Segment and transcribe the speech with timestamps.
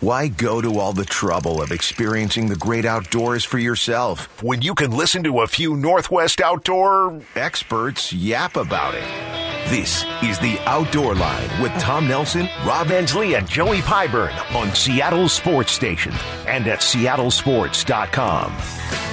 [0.00, 4.74] Why go to all the trouble of experiencing the great outdoors for yourself when you
[4.74, 9.04] can listen to a few Northwest outdoor experts yap about it?
[9.68, 15.28] This is the Outdoor Line with Tom Nelson, Rob Endsley, and Joey Pyburn on Seattle
[15.28, 16.14] Sports Station
[16.46, 18.56] and at seattlesports.com.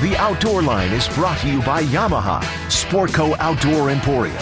[0.02, 4.38] The Outdoor Line is brought to you by Yamaha, Sportco Outdoor Emporium,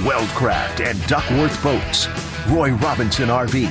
[0.00, 2.08] Weldcraft and Duckworth Boats,
[2.48, 3.66] Roy Robinson RV,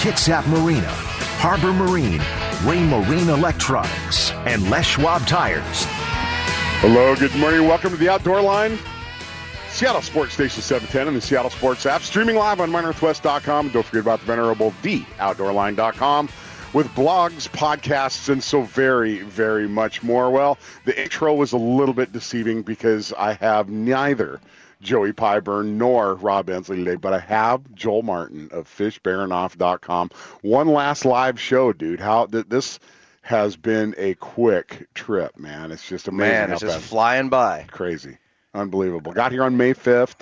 [0.00, 0.90] Kitsap Marina,
[1.38, 2.18] Harbor Marine,
[2.64, 5.84] Raymarine Electronics, and Les Schwab Tires.
[6.80, 7.68] Hello, good morning.
[7.68, 8.78] Welcome to the Outdoor Line.
[9.68, 12.00] Seattle Sports Station 710 and the Seattle Sports app.
[12.00, 13.68] Streaming live on mynorthwest.com.
[13.68, 16.30] Don't forget about the venerable theoutdoorline.com
[16.72, 20.30] with blogs, podcasts, and so very, very much more.
[20.30, 24.40] Well, the intro was a little bit deceiving because I have neither
[24.80, 30.10] Joey Pyburn nor Rob Endsley today, but I have Joel Martin of fishbaranoff.com.
[30.42, 32.00] One last live show, dude.
[32.00, 32.78] How this
[33.22, 35.72] has been a quick trip, man.
[35.72, 36.32] It's just amazing.
[36.32, 37.66] Man, it's just flying by.
[37.70, 38.18] Crazy.
[38.54, 39.12] Unbelievable.
[39.12, 40.20] Got here on May 5th,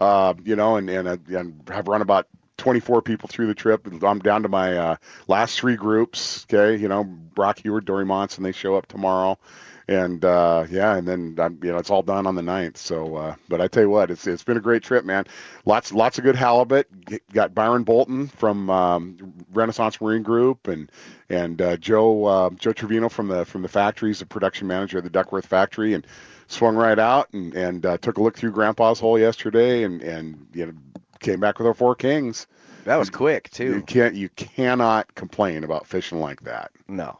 [0.00, 3.86] uh, you know, and, and, uh, and have run about 24 people through the trip.
[4.02, 6.46] I'm down to my uh, last three groups.
[6.48, 9.38] Okay, you know, Brock Heward, Dory Monson, they show up tomorrow
[9.86, 12.76] and uh, yeah, and then um, you know it's all done on the 9th.
[12.76, 15.26] So, uh, but I tell you what, it's it's been a great trip, man.
[15.66, 16.88] Lots lots of good halibut.
[17.32, 20.90] Got Byron Bolton from um, Renaissance Marine Group, and
[21.28, 24.10] and uh, Joe uh, Joe Trevino from the from the factory.
[24.10, 26.06] He's the production manager of the Duckworth factory, and
[26.46, 30.46] swung right out and and uh, took a look through Grandpa's hole yesterday, and and
[30.54, 30.72] you know
[31.20, 32.46] came back with our four kings.
[32.84, 33.76] That was quick too.
[33.76, 36.70] You can't you cannot complain about fishing like that.
[36.88, 37.18] No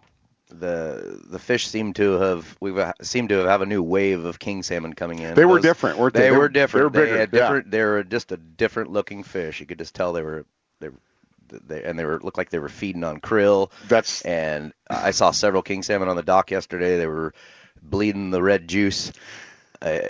[0.60, 4.62] the the fish seem to have we've seemed to have a new wave of king
[4.62, 5.34] salmon coming in.
[5.34, 6.22] They were different, weren't they?
[6.22, 6.92] They, were different.
[6.92, 7.18] They were bigger.
[7.18, 7.70] They, different, yeah.
[7.70, 9.60] they were just a different looking fish.
[9.60, 10.46] You could just tell they were
[10.80, 10.88] they
[11.66, 13.70] they, and they were looked like they were feeding on krill.
[13.88, 16.98] That's and I saw several king salmon on the dock yesterday.
[16.98, 17.34] They were
[17.82, 19.12] bleeding the red juice.
[19.82, 20.08] Uh,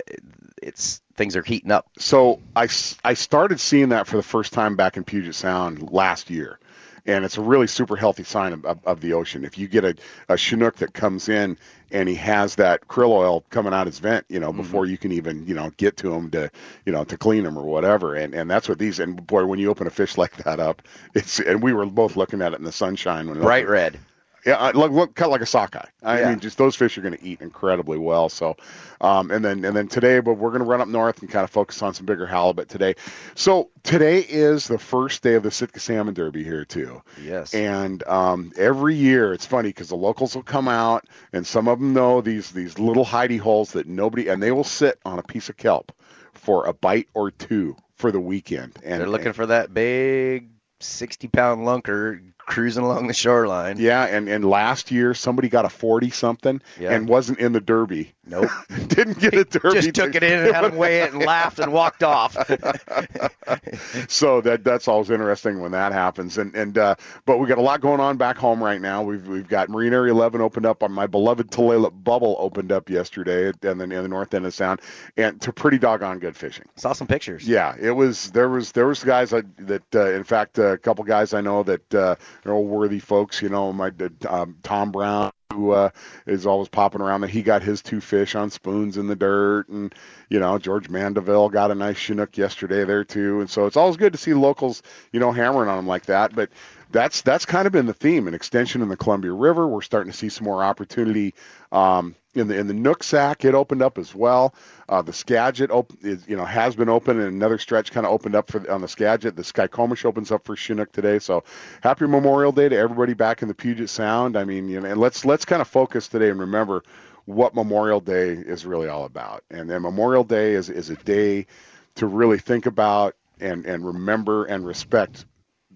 [0.61, 1.87] it's things are heating up.
[1.97, 2.67] So I,
[3.03, 6.59] I started seeing that for the first time back in Puget Sound last year
[7.05, 9.45] and it's a really super healthy sign of, of, of the ocean.
[9.45, 9.95] If you get a,
[10.29, 11.57] a Chinook that comes in
[11.91, 14.61] and he has that krill oil coming out his vent, you know, mm-hmm.
[14.61, 16.49] before you can even, you know, get to him to,
[16.85, 18.15] you know, to clean him or whatever.
[18.15, 18.99] And and that's what these.
[18.99, 20.81] And boy, when you open a fish like that up,
[21.13, 23.99] it's and we were both looking at it in the sunshine when bright red.
[24.45, 25.87] Yeah, look, look, cut like a sockeye.
[26.03, 26.29] I yeah.
[26.29, 28.29] mean, just those fish are going to eat incredibly well.
[28.29, 28.55] So,
[29.01, 31.43] um, and then and then today, but we're going to run up north and kind
[31.43, 32.95] of focus on some bigger halibut today.
[33.33, 37.01] So today is the first day of the Sitka Salmon Derby here too.
[37.23, 37.55] Yes.
[37.55, 41.79] And um, every year, it's funny because the locals will come out, and some of
[41.79, 45.23] them know these these little hidey holes that nobody, and they will sit on a
[45.23, 45.91] piece of kelp
[46.33, 48.77] for a bite or two for the weekend.
[48.83, 50.49] And they're looking and, for that big
[50.81, 53.77] 60 pound lunker cruising along the shoreline.
[53.77, 56.91] Yeah, and, and last year somebody got a 40 something yeah.
[56.91, 58.14] and wasn't in the Derby.
[58.27, 58.49] Nope.
[58.87, 59.81] Didn't get a Derby.
[59.81, 62.33] Just took it in and had him weigh it and laughed and walked off.
[64.09, 66.37] so that that's always interesting when that happens.
[66.37, 69.03] And and uh, but we got a lot going on back home right now.
[69.03, 72.89] We've we've got Marine Area 11 opened up on my beloved Tulalip Bubble opened up
[72.89, 74.81] yesterday and then in the north end of Sound
[75.17, 76.65] and to pretty doggone good fishing.
[76.75, 77.47] Saw some pictures.
[77.47, 81.03] Yeah, it was there was there was guys that, that uh, in fact a couple
[81.03, 82.15] guys I know that uh,
[82.45, 83.41] are all worthy folks.
[83.41, 83.91] You know, my
[84.27, 85.89] um, Tom Brown who uh,
[86.25, 89.67] is always popping around that he got his two fish on spoons in the dirt
[89.69, 89.93] and
[90.29, 93.41] you know george mandeville got a nice chinook yesterday there too.
[93.41, 96.35] And so it's always good to see locals you know hammering on them like that.
[96.35, 96.49] But
[96.95, 100.11] that's that's kind of been the theme an extension in the columbia river we're starting
[100.11, 101.33] to see some more opportunity
[101.71, 104.53] um, in the in the Nooksack, it opened up as well.
[104.89, 108.11] Uh, the Skagit op- is, you know has been open, and another stretch kind of
[108.11, 109.35] opened up for on the Skagit.
[109.35, 111.19] The Skykomish opens up for Chinook today.
[111.19, 111.43] So
[111.81, 114.37] happy Memorial Day to everybody back in the Puget Sound.
[114.37, 116.83] I mean, you know, and let's let's kind of focus today and remember
[117.25, 119.43] what Memorial Day is really all about.
[119.49, 121.47] And then Memorial Day is is a day
[121.95, 125.25] to really think about and and remember and respect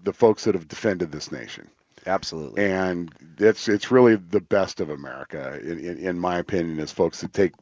[0.02, 1.68] the folks that have defended this nation.
[2.06, 2.64] Absolutely.
[2.64, 7.20] And it's it's really the best of America, in, in, in, my opinion, is folks
[7.20, 7.52] that take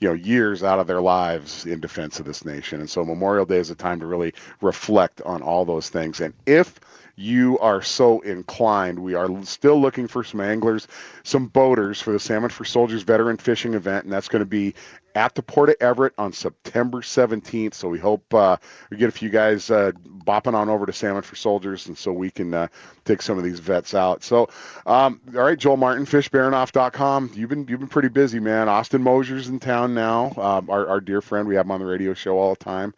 [0.00, 2.80] you know years out of their lives in defense of this nation.
[2.80, 6.20] And so Memorial Day is a time to really reflect on all those things.
[6.20, 6.78] And if
[7.16, 10.86] you are so inclined, we are still looking for some anglers,
[11.22, 14.74] some boaters for the Salmon for Soldiers veteran fishing event, and that's going to be
[15.14, 17.72] at the Port of Everett on September 17th.
[17.72, 18.58] So we hope uh,
[18.90, 22.12] we get a few guys uh, bopping on over to Salmon for Soldiers, and so
[22.12, 22.68] we can uh,
[23.06, 24.22] take some of these vets out.
[24.22, 24.50] So,
[24.84, 27.30] um, all right, Joel Martin, fishbaranoff.com.
[27.34, 28.68] You've been you've been pretty busy, man.
[28.68, 30.32] Austin Mosier's in town now.
[30.36, 32.92] Um, our, our dear friend, we have him on the radio show all the time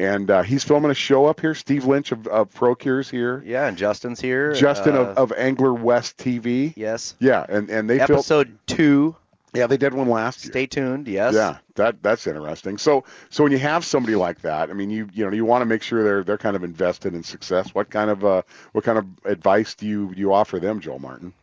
[0.00, 1.54] and uh, he's filming a show up here.
[1.54, 3.42] Steve Lynch of, of Procure's here.
[3.44, 4.54] Yeah, and Justin's here.
[4.54, 6.72] Justin uh, of, of Angler West TV.
[6.74, 7.14] yes.
[7.20, 8.10] Yeah, and and they filmed.
[8.12, 9.14] Episode two.
[9.52, 10.52] Yeah, they did one last year.
[10.52, 11.06] Stay tuned.
[11.08, 11.34] Yes.
[11.34, 12.78] Yeah, that that's interesting.
[12.78, 15.62] So so when you have somebody like that, I mean, you you know you want
[15.62, 17.74] to make sure they're they're kind of invested in success.
[17.74, 18.42] What kind of uh
[18.72, 21.34] what kind of advice do you do you offer them, Joel Martin?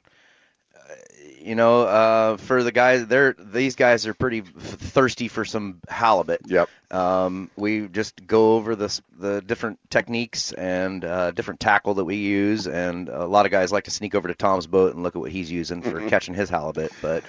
[1.39, 6.41] You know, uh, for the guys, they're these guys are pretty thirsty for some halibut.
[6.45, 6.69] Yep.
[6.91, 12.15] Um, we just go over the the different techniques and uh, different tackle that we
[12.15, 15.15] use, and a lot of guys like to sneak over to Tom's boat and look
[15.15, 16.07] at what he's using for Mm-hmm.
[16.09, 16.91] catching his halibut.
[17.01, 17.23] But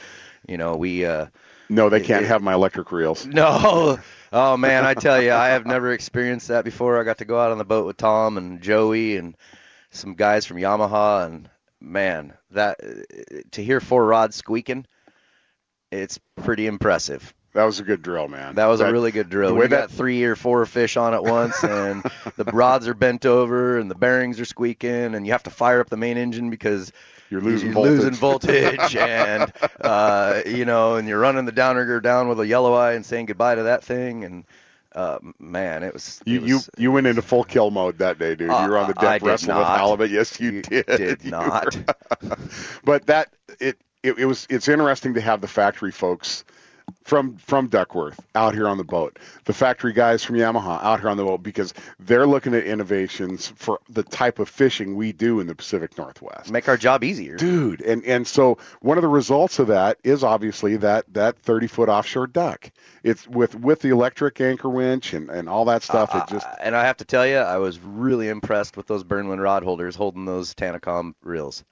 [0.49, 1.27] you know, we uh,
[1.69, 3.27] No, they can't it- have my electric reels.
[3.27, 3.99] no.
[4.31, 7.01] Oh man, I tell you, I have never experienced that before.
[7.01, 9.35] I got to go out on the boat with Tom and Joey and
[9.89, 11.49] some guys from Yamaha, and
[11.81, 12.81] man, that
[13.53, 14.87] to hear four rods squeaking,
[15.91, 17.33] it's pretty impressive.
[17.55, 18.57] That was a good drill, man.
[18.57, 19.55] That was a really good drill.
[19.55, 22.05] We got three or four fish on at once, and
[22.37, 25.81] the rods are bent over, and the bearings are squeaking, and you have to fire
[25.81, 26.93] up the main engine because
[27.31, 27.93] You're losing you're voltage.
[27.95, 32.75] losing voltage, and uh, you know, and you're running the downrigger down with a yellow
[32.75, 34.45] eye and saying goodbye to that thing, and
[34.99, 36.21] uh, man, it was.
[36.27, 38.49] You, it was, you went into full kill mode that day, dude.
[38.49, 40.11] you were on the death wrestling with halibut.
[40.11, 40.87] Yes, you, You did.
[40.87, 41.77] did You not.
[42.23, 42.37] were-
[42.85, 43.29] but that
[43.61, 46.45] it, it it was it's interesting to have the factory folks
[47.05, 49.19] from from Duckworth out here on the boat.
[49.45, 53.49] The factory guys from Yamaha out here on the boat because they're looking at innovations
[53.57, 56.51] for the type of fishing we do in the Pacific Northwest.
[56.51, 57.37] make our job easier.
[57.37, 61.67] Dude, and and so one of the results of that is obviously that that 30
[61.67, 62.71] foot offshore duck.
[63.03, 66.15] It's with with the electric anchor winch and and all that stuff.
[66.15, 69.05] It just Uh, and I have to tell you, I was really impressed with those
[69.05, 71.65] Burnewiin rod holders holding those Tanacom reels.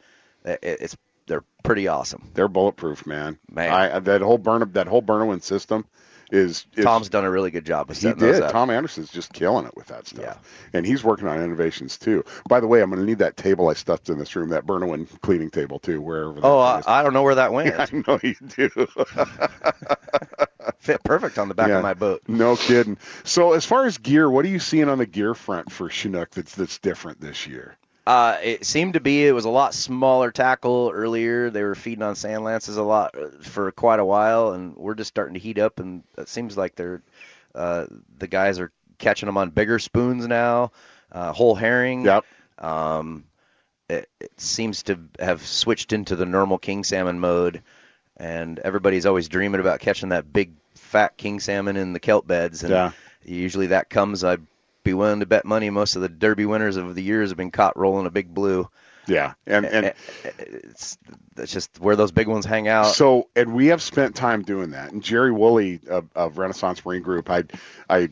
[0.45, 2.31] It's they're pretty awesome.
[2.35, 3.39] They're bulletproof, man.
[3.51, 3.73] Man.
[3.73, 5.85] I, uh, that whole burn that whole Burnewiin system
[6.31, 8.51] is, is Tom's done a really good job of he setting those did.
[8.51, 10.25] Tom Anderson's just killing it with that stuff.
[10.25, 10.37] Yeah.
[10.73, 12.25] And he's working on innovations too.
[12.49, 14.67] By the way, I'm going to need that table I stuffed in this room, that
[14.67, 16.35] Burnewiin cleaning table too, wherever.
[16.35, 16.83] that oh, I.
[16.87, 17.75] I don't know where that went.
[17.79, 18.69] I know you do.
[20.79, 21.77] Fit perfect on the back Yeah.
[21.79, 22.23] of my boat.
[22.29, 22.99] no kidding.
[23.25, 26.31] So, as far as gear, what are you seeing on the gear front for Chinook
[26.31, 27.77] that's that's different this year?
[28.07, 31.51] Uh, it seemed to be it was a lot smaller tackle earlier.
[31.51, 34.95] They were feeding on sand lances a lot uh, for quite a while, and we're
[34.95, 35.81] just starting to heat up.
[35.81, 37.03] And it seems like they're
[37.55, 37.87] uh,
[38.19, 40.71] the guys are catching them on bigger spoons now,
[41.11, 42.05] uh, whole herring.
[42.05, 42.25] Yep.
[42.59, 43.25] Um,
[43.89, 47.63] it, it seems to have switched into the normal king salmon mode,
[48.17, 52.63] and everybody's always dreaming about catching that big fat king salmon in the kelp beds.
[52.63, 52.93] And Yeah.
[53.25, 54.23] usually that comes.
[54.23, 54.47] I'd
[54.87, 57.51] be willing to bet money most of the Derby winners of the years have been
[57.51, 58.69] caught rolling a big blue.
[59.07, 59.95] Yeah, and and
[60.39, 60.99] It's
[61.35, 62.87] that's just where those big ones hang out.
[62.87, 64.93] So, and we have spent time doing that.
[64.93, 67.45] And Jerry Woolley of, of Renaissance Marine Group, I,
[67.89, 68.09] I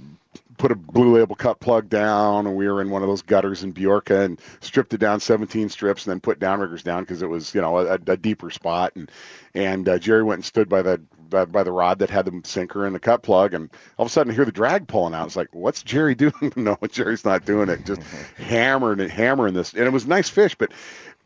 [0.56, 3.64] put a blue label cut plug down, and we were in one of those gutters
[3.64, 7.28] in Biorka and stripped it down 17 strips, and then put downriggers down because it
[7.28, 8.92] was, you know, a, a deeper spot.
[8.94, 9.10] And
[9.54, 11.00] and uh, Jerry went and stood by the
[11.34, 14.10] by, by the rod that had the sinker and the cut plug, and all of
[14.10, 15.26] a sudden I hear the drag pulling out.
[15.26, 16.52] It's like, what's Jerry doing?
[16.56, 17.84] no, Jerry's not doing it.
[17.84, 18.00] Just
[18.36, 20.72] hammering it, hammering this, and it was nice fish, but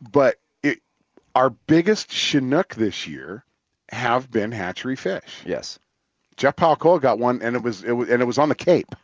[0.01, 0.79] but it,
[1.35, 3.43] our biggest Chinook this year
[3.91, 5.43] have been hatchery fish.
[5.45, 5.79] yes.
[6.37, 8.95] Jeff Palcoa got one, and it was it was and it was on the Cape.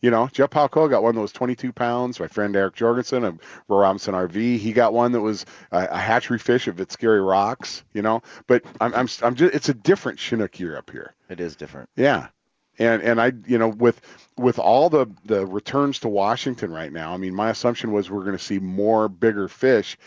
[0.00, 2.20] You know, Jeff Palco got one that was 22 pounds.
[2.20, 6.38] My friend Eric Jorgensen of Robinson RV, he got one that was a, a hatchery
[6.38, 7.82] fish of its scary rocks.
[7.92, 11.14] You know, but I'm I'm I'm just it's a different Chinook year up here.
[11.28, 11.88] It is different.
[11.96, 12.28] Yeah.
[12.78, 14.00] And and I you know with
[14.36, 18.24] with all the the returns to Washington right now, I mean my assumption was we're
[18.24, 19.98] going to see more bigger fish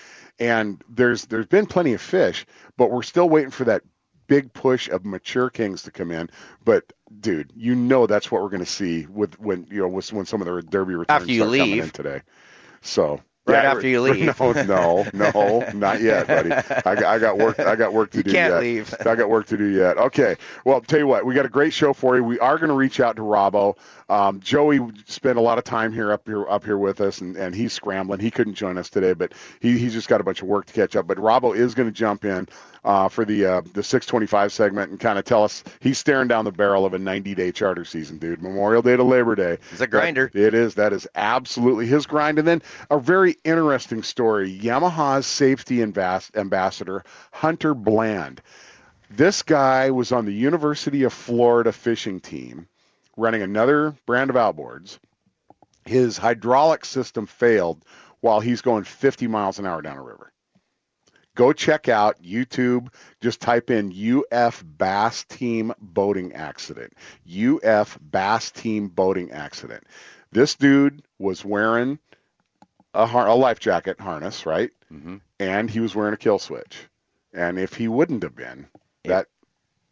[0.41, 3.83] and there's there's been plenty of fish, but we're still waiting for that
[4.31, 6.29] big push of mature kings to come in.
[6.63, 10.13] But dude, you know that's what we're going to see with when you know with,
[10.13, 12.21] when some of the derby returns After you start coming in today.
[12.81, 14.39] So Right yeah, after you leave.
[14.39, 16.51] No, no, no, not yet, buddy.
[16.51, 17.59] I got, I got work.
[17.59, 18.61] I got work to You do can't yet.
[18.61, 18.95] leave.
[19.05, 19.97] I got work to do yet.
[19.97, 20.37] Okay.
[20.63, 22.23] Well, tell you what, we got a great show for you.
[22.23, 23.77] We are going to reach out to Robbo.
[24.11, 27.37] Um, Joey spent a lot of time here up here up here with us, and,
[27.37, 28.19] and he's scrambling.
[28.19, 30.73] He couldn't join us today, but he, he's just got a bunch of work to
[30.73, 31.07] catch up.
[31.07, 32.49] But Robbo is going to jump in
[32.83, 36.43] uh, for the uh, the 625 segment and kind of tell us he's staring down
[36.43, 38.41] the barrel of a 90 day charter season, dude.
[38.41, 39.59] Memorial Day to Labor Day.
[39.71, 40.29] It's a grinder.
[40.33, 40.75] That- it is.
[40.75, 42.37] That is absolutely his grind.
[42.37, 48.41] And then a very interesting story Yamaha's safety ambas- ambassador, Hunter Bland.
[49.09, 52.67] This guy was on the University of Florida fishing team
[53.21, 54.97] running another brand of outboards.
[55.85, 57.83] His hydraulic system failed
[58.19, 60.31] while he's going 50 miles an hour down a river.
[61.35, 62.93] Go check out YouTube.
[63.21, 63.93] Just type in
[64.31, 66.93] UF Bass Team Boating Accident.
[67.25, 69.83] UF Bass Team Boating Accident.
[70.31, 71.99] This dude was wearing
[72.93, 74.71] a, har- a life jacket harness, right?
[74.89, 76.77] hmm And he was wearing a kill switch.
[77.33, 78.67] And if he wouldn't have been,
[79.05, 79.27] that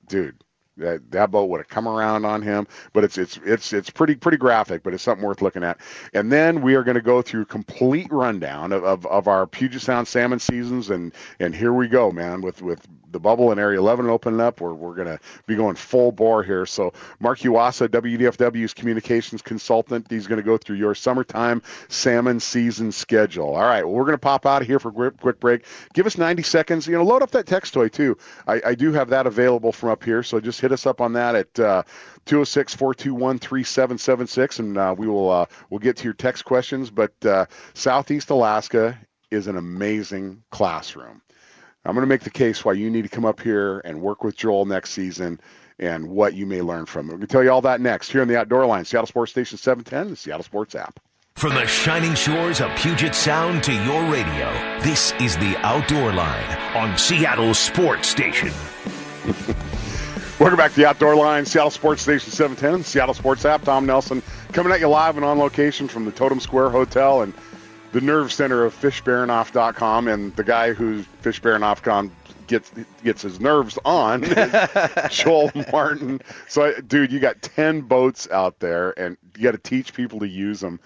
[0.08, 0.44] dude,
[0.80, 2.68] that that boat would have come around on him.
[2.94, 5.80] But it's it's it's it's pretty pretty graphic, but it's something worth looking at.
[6.14, 9.82] And then we are going to go through complete rundown of, of, of our Puget
[9.82, 13.80] Sound salmon seasons, and and here we go, man, with with the bubble in Area
[13.80, 14.62] 11 opening up.
[14.62, 16.66] We're we're going to be going full bore here.
[16.66, 22.92] So Mark Yuasa, WDFW's communications consultant, he's going to go through your summertime salmon season
[22.92, 23.56] schedule.
[23.56, 25.66] All right, well, we're going to pop out of here for a quick, quick break.
[25.94, 26.88] Give us 90 seconds.
[26.88, 28.18] You know, load up that text toy too.
[28.48, 31.14] I, I do have that available from up here, so just hit us up on
[31.14, 31.84] that at uh,
[32.26, 36.90] 206-421-3776, and uh, we will uh, we'll get to your text questions.
[36.90, 38.98] But uh, Southeast Alaska
[39.32, 41.22] is an amazing classroom.
[41.86, 44.24] I'm going to make the case why you need to come up here and work
[44.24, 45.40] with Joel next season
[45.80, 47.14] and what you may learn from it.
[47.14, 49.32] We're going to tell you all that next here on the Outdoor Line, Seattle Sports
[49.32, 51.00] Station 710, the Seattle Sports app.
[51.36, 56.58] From the shining shores of Puget Sound to your radio, this is the Outdoor Line
[56.76, 58.52] on Seattle Sports Station.
[60.38, 63.64] Welcome back to the Outdoor Line, Seattle Sports Station 710, the Seattle Sports app.
[63.64, 64.22] Tom Nelson
[64.52, 67.34] coming at you live and on location from the Totem Square Hotel and
[67.92, 72.12] the nerve center of fishbaranoff.com and the guy who's fishbaranoff.com
[72.48, 72.72] gets
[73.04, 74.24] gets his nerves on
[75.10, 76.22] Joel Martin.
[76.48, 80.28] So dude, you got 10 boats out there and you got to teach people to
[80.28, 80.80] use them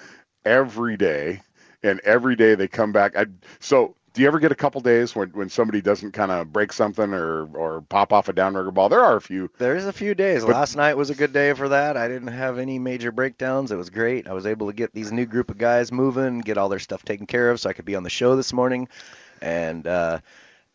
[0.45, 1.41] every day
[1.81, 3.17] and every day they come back.
[3.17, 3.25] I,
[3.59, 6.71] so do you ever get a couple days when, when somebody doesn't kind of break
[6.71, 8.89] something or, or pop off a downrigger ball?
[8.89, 9.49] There are a few.
[9.57, 10.43] There's a few days.
[10.43, 11.97] Last night was a good day for that.
[11.97, 13.71] I didn't have any major breakdowns.
[13.71, 14.27] It was great.
[14.27, 17.03] I was able to get these new group of guys moving, get all their stuff
[17.03, 18.87] taken care of, so I could be on the show this morning.
[19.41, 20.19] And uh,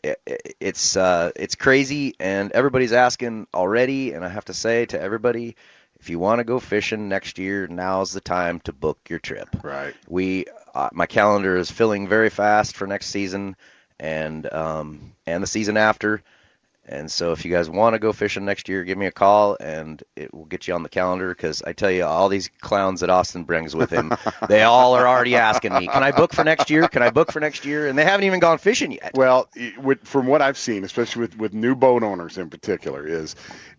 [0.02, 4.14] it, it, it's uh, it's crazy, and everybody's asking already.
[4.14, 5.54] And I have to say to everybody,
[6.00, 9.48] if you want to go fishing next year, now's the time to book your trip.
[9.62, 9.94] Right.
[10.08, 10.46] We,
[10.78, 13.56] uh, my calendar is filling very fast for next season,
[13.98, 16.22] and um, and the season after.
[16.90, 19.56] And so, if you guys want to go fishing next year, give me a call,
[19.60, 21.30] and it will get you on the calendar.
[21.30, 24.12] Because I tell you, all these clowns that Austin brings with him,
[24.48, 26.86] they all are already asking me, "Can I book for next year?
[26.86, 29.10] Can I book for next year?" And they haven't even gone fishing yet.
[29.14, 29.48] Well,
[29.82, 33.34] with, from what I've seen, especially with, with new boat owners in particular, is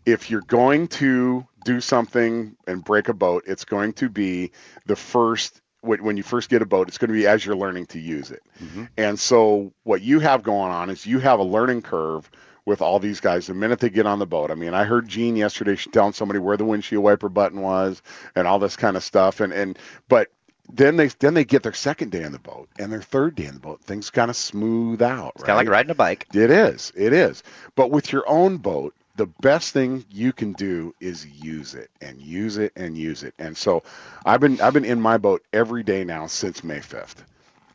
[0.05, 4.51] if you're going to do something and break a boat, it's going to be
[4.85, 7.55] the first when when you first get a boat, it's going to be as you're
[7.55, 8.43] learning to use it.
[8.63, 8.86] Mm-hmm.
[8.98, 12.29] And so what you have going on is you have a learning curve
[12.65, 14.51] with all these guys the minute they get on the boat.
[14.51, 18.01] I mean, I heard Gene yesterday telling somebody where the windshield wiper button was
[18.36, 20.29] and all this kind of stuff and and but
[20.71, 23.45] then they then they get their second day in the boat and their third day
[23.45, 23.81] in the boat.
[23.81, 25.33] Things kind of smooth out.
[25.36, 26.27] It's kind of like riding a bike.
[26.33, 26.91] It is.
[26.95, 27.43] It is.
[27.75, 32.21] But with your own boat, the best thing you can do is use it and
[32.21, 33.33] use it and use it.
[33.38, 33.83] And so
[34.25, 37.17] I've been I've been in my boat every day now since May 5th.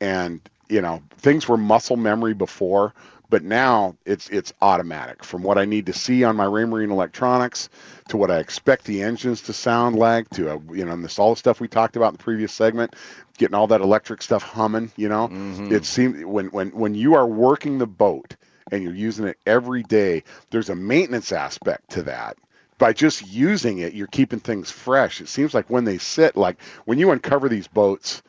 [0.01, 2.95] And you know, things were muscle memory before,
[3.29, 7.69] but now it's it's automatic from what I need to see on my Raymarine electronics
[8.09, 11.19] to what I expect the engines to sound like to uh, you know, and this
[11.19, 12.97] all the stuff we talked about in the previous segment,
[13.37, 15.29] getting all that electric stuff humming, you know.
[15.71, 18.35] It seems when when when you are working the boat
[18.71, 22.37] and you're using it every day, there's a maintenance aspect to that.
[22.79, 25.21] By just using it, you're keeping things fresh.
[25.21, 28.23] It seems like when they sit, like when you uncover these boats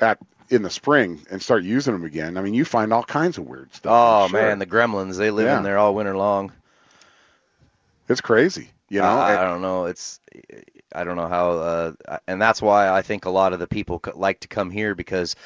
[0.00, 0.18] at
[0.50, 3.46] in the spring and start using them again, I mean, you find all kinds of
[3.46, 3.92] weird stuff.
[3.94, 4.40] Oh sure.
[4.42, 5.58] man, the gremlins they live Yeah.
[5.58, 6.52] in there all winter long.
[8.08, 8.70] it's crazy.
[8.88, 9.86] You know, I, I don't know.
[9.86, 10.20] It's
[10.94, 11.92] I don't know how, uh,
[12.26, 15.36] and that's why I think a lot of the people like to come here because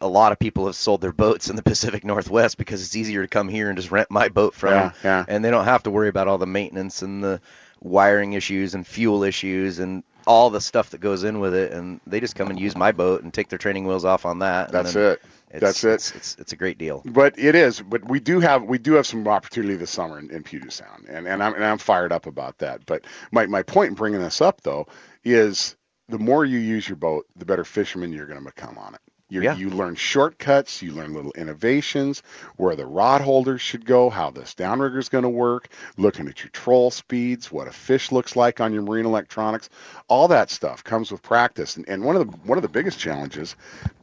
[0.00, 3.22] a lot of people have sold their boats in the Pacific Northwest because it's easier
[3.22, 5.24] to come here and just rent my boat from Yeah, yeah.
[5.28, 7.40] and they don't have to worry about all the maintenance and the
[7.80, 12.00] wiring issues and fuel issues and all the stuff that goes in with it, and
[12.06, 14.72] they just come and use my boat and take their training wheels off on that.
[14.72, 15.22] That's it.
[15.50, 15.90] It's, That's it.
[15.92, 17.02] It's, it's it's a great deal.
[17.04, 17.80] but it is.
[17.80, 21.06] But we do have we do have some opportunity this summer in, in Puget Sound,
[21.08, 22.84] and and I'm and I'm fired up about that.
[22.84, 24.88] But my my point in bringing this up though
[25.24, 25.76] is
[26.08, 29.00] the more you use your boat, the better fisherman you're going to become on it.
[29.28, 29.56] You Yeah.
[29.56, 32.22] You learn shortcuts, you learn little innovations,
[32.56, 36.42] where the rod holders should go, how this downrigger is going to work, looking at
[36.42, 39.68] your troll speeds, what a fish looks like on your marine electronics.
[40.08, 41.76] All that stuff comes with practice.
[41.76, 43.56] And, and one of the one of the biggest challenges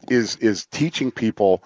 [0.09, 1.63] is is teaching people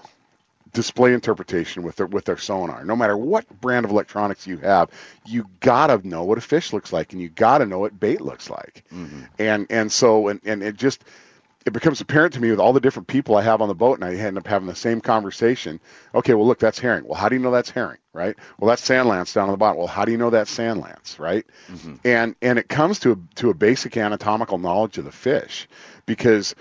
[0.74, 2.86] display interpretation with their with their sonar.
[2.86, 4.92] No matter what brand of electronics you have,
[5.26, 8.50] you gotta know what a fish looks like, and you gotta know what bait looks
[8.50, 8.84] like.
[8.94, 9.22] Mm-hmm.
[9.40, 11.04] And and so and and it just
[11.68, 14.00] it becomes apparent to me with all the different people I have on the boat,
[14.00, 15.82] and I end up having the same conversation.
[16.16, 17.06] Okay, well, look, that's herring.
[17.06, 18.38] Well, how do you know that's herring, right?
[18.58, 19.78] Well, that's sand lance down on the bottom.
[19.78, 21.46] Well, how do you know that's sand lance, right?
[21.70, 21.96] Mm-hmm.
[22.06, 25.68] And and it comes to a, to a basic anatomical knowledge of the fish,
[26.06, 26.56] because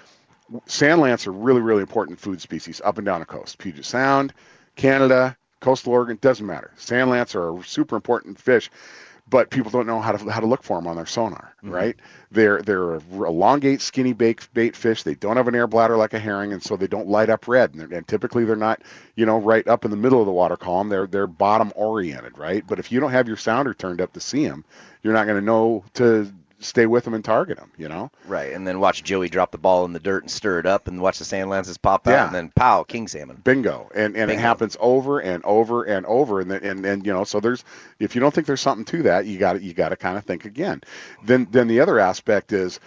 [0.67, 4.35] sand lance are really really important food species up and down the coast, Puget Sound,
[4.75, 6.73] Canada, coastal Oregon, doesn't matter.
[6.75, 8.73] Sand lance are a super important fish
[9.29, 11.71] but people don't know how to how to look for them on their sonar, mm-hmm.
[11.71, 11.97] right?
[12.31, 15.03] They're they're elongate, skinny bait bait fish.
[15.03, 17.49] They don't have an air bladder like a herring, and so they don't light up
[17.49, 17.75] red.
[17.75, 18.83] And, and typically they're not,
[19.17, 20.89] you know, right up in the middle of the water column.
[20.89, 22.65] They're they're bottom oriented, right?
[22.67, 24.65] But if you don't have your sounder turned up to see them,
[25.03, 28.11] you're not going to know to stay with them and target them, you know?
[28.27, 28.53] Right.
[28.53, 31.01] And then watch Joey drop the ball in the dirt and stir it up and
[31.01, 32.27] watch the sand lances pop out yeah.
[32.27, 33.41] and then pow, king salmon.
[33.45, 33.91] Bingo.
[33.95, 34.33] And and Bingo.
[34.35, 37.65] it happens over and over and over and then and, and you know, so there's
[37.99, 40.25] if you don't think there's something to that, you got you got to kind of
[40.25, 40.83] think again.
[41.25, 42.81] Then then the other aspect is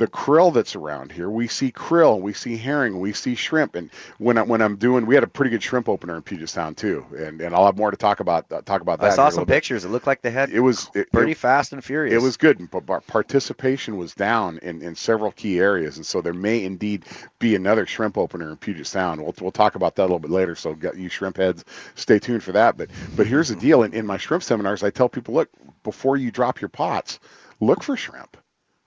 [0.00, 1.28] the krill that's around here.
[1.28, 3.74] We see krill, we see herring, we see shrimp.
[3.74, 6.48] And when I, when I'm doing, we had a pretty good shrimp opener in Puget
[6.48, 9.12] Sound too, and and I'll have more to talk about uh, talk about that.
[9.12, 9.84] I saw some pictures.
[9.84, 12.14] It looked like they had it was it, pretty it, fast and furious.
[12.14, 16.32] It was good, but participation was down in, in several key areas, and so there
[16.32, 17.04] may indeed
[17.38, 19.20] be another shrimp opener in Puget Sound.
[19.20, 20.56] We'll we'll talk about that a little bit later.
[20.56, 21.62] So you shrimp heads,
[21.94, 22.78] stay tuned for that.
[22.78, 25.50] But but here's the deal: in, in my shrimp seminars, I tell people, look,
[25.84, 27.20] before you drop your pots,
[27.60, 28.38] look for shrimp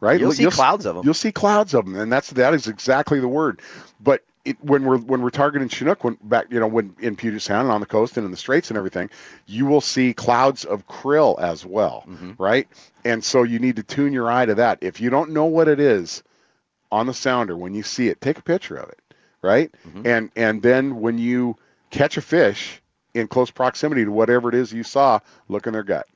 [0.04, 0.20] right?
[0.20, 1.06] You'll see you'll, clouds of them.
[1.06, 3.62] You'll see clouds of them, and that's that is exactly the word.
[4.02, 7.42] But it, when we're when we're targeting Chinook, when back you know when in Puget
[7.42, 9.10] Sound and on the coast and in the straits and everything,
[9.46, 12.34] you will see clouds of krill as well, mm-hmm.
[12.38, 12.68] right?
[13.06, 14.80] And so you need to tune your eye to that.
[14.82, 16.22] If you don't know what it is
[16.92, 19.00] on the sounder when you see it, take a picture of it,
[19.42, 19.72] right?
[19.88, 20.08] Mm-hmm.
[20.08, 21.56] And and then when you
[21.90, 22.82] catch a fish
[23.14, 26.08] in close proximity to whatever it is you saw, look in their gut.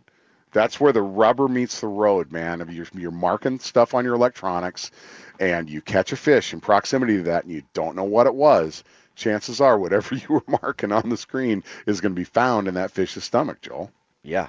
[0.51, 2.61] That's where the rubber meets the road, man.
[2.61, 4.91] If you're, you're marking stuff on your electronics
[5.39, 8.33] and you catch a fish in proximity to that and you don't know what it
[8.33, 8.83] was,
[9.15, 12.75] chances are whatever you were marking on the screen is going to be found in
[12.75, 13.91] that fish's stomach, Joel.
[14.23, 14.47] Yeah.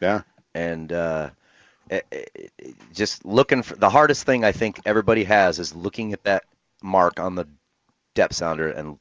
[0.00, 0.22] Yeah.
[0.54, 1.30] And uh,
[1.90, 6.12] it, it, it, just looking for the hardest thing I think everybody has is looking
[6.12, 6.44] at that
[6.82, 7.48] mark on the
[8.14, 8.98] depth sounder and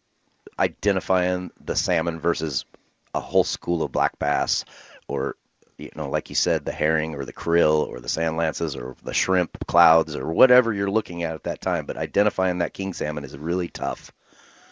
[0.57, 2.65] identifying the salmon versus
[3.13, 4.65] a whole school of black bass
[5.07, 5.35] or
[5.83, 8.95] you know, like you said, the herring or the krill or the sand lances or
[9.03, 11.85] the shrimp clouds or whatever you're looking at at that time.
[11.85, 14.11] But identifying that king salmon is really tough.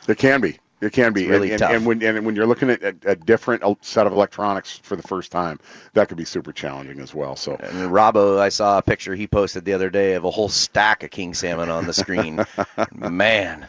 [0.08, 0.60] It can be.
[0.82, 1.72] It can be it's really and, tough.
[1.72, 5.04] And, when and when you're looking at a, a, different set of electronics for the
[5.04, 5.60] first time,
[5.94, 7.36] that could be super challenging as well.
[7.36, 10.50] So, and Robbo, I saw a picture he posted the other day of a whole
[10.50, 12.44] stack of king salmon on the screen.
[12.96, 13.68] Man,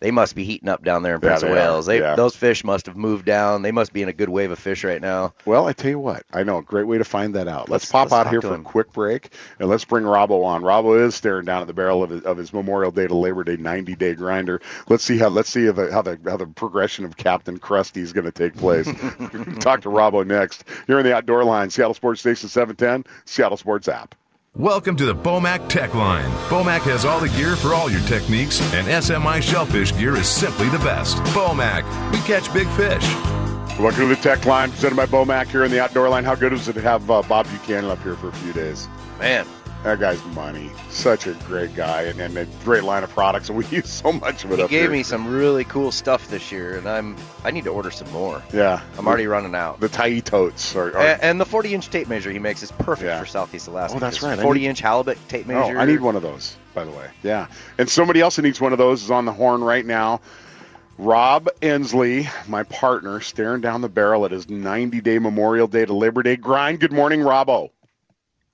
[0.00, 1.86] they must be heating up down there in Prince yeah, of Wales.
[1.86, 2.16] They, yeah.
[2.16, 3.62] Those fish must have moved down.
[3.62, 5.32] They must be in a good wave of fish right now.
[5.46, 7.70] Well, I tell you what, I know a great way to find that out.
[7.70, 8.60] Let's, let's pop let's out here for him.
[8.60, 10.62] a quick break and let's bring Robbo on.
[10.62, 13.44] Robbo is staring down at the barrel of his, of his Memorial Day to Labor
[13.44, 14.60] Day 90 day grinder.
[14.88, 18.12] Let's see how let's see the how the, how the progression of Captain Krusty is
[18.12, 18.86] going to take place.
[19.60, 20.64] Talk to Robbo next.
[20.86, 24.14] Here in the Outdoor Line, Seattle Sports Station 710, Seattle Sports app.
[24.58, 26.30] Welcome to the Bomac Tech Line.
[26.48, 30.70] Bomac has all the gear for all your techniques, and SMI shellfish gear is simply
[30.70, 31.18] the best.
[31.34, 33.04] Bomac, we catch big fish.
[33.78, 36.24] Welcome to the Tech Line, presented by Bomac here in the Outdoor Line.
[36.24, 38.88] How good is it to have uh, Bob Buchanan up here for a few days?
[39.18, 39.46] Man,
[39.86, 40.68] that guy's money.
[40.90, 44.12] Such a great guy and, and a great line of products, and we use so
[44.12, 44.58] much of it.
[44.58, 44.90] He gave here.
[44.90, 48.42] me some really cool stuff this year, and I'm I need to order some more.
[48.52, 49.78] Yeah, I'm already running out.
[49.78, 50.98] The tie totes are, are...
[50.98, 53.20] And, and, the 40 inch tape measure he makes is perfect yeah.
[53.20, 53.96] for Southeast Alaska.
[53.96, 54.38] Oh, that's right.
[54.38, 54.66] 40 need...
[54.66, 55.78] inch halibut tape measure.
[55.78, 57.08] Oh, I need one of those, by the way.
[57.22, 57.46] Yeah,
[57.78, 60.20] and somebody else who needs one of those is on the horn right now.
[60.98, 65.92] Rob Endsley, my partner, staring down the barrel at his 90 day Memorial Day to
[65.92, 66.80] Labor Day grind.
[66.80, 67.70] Good morning, Robbo.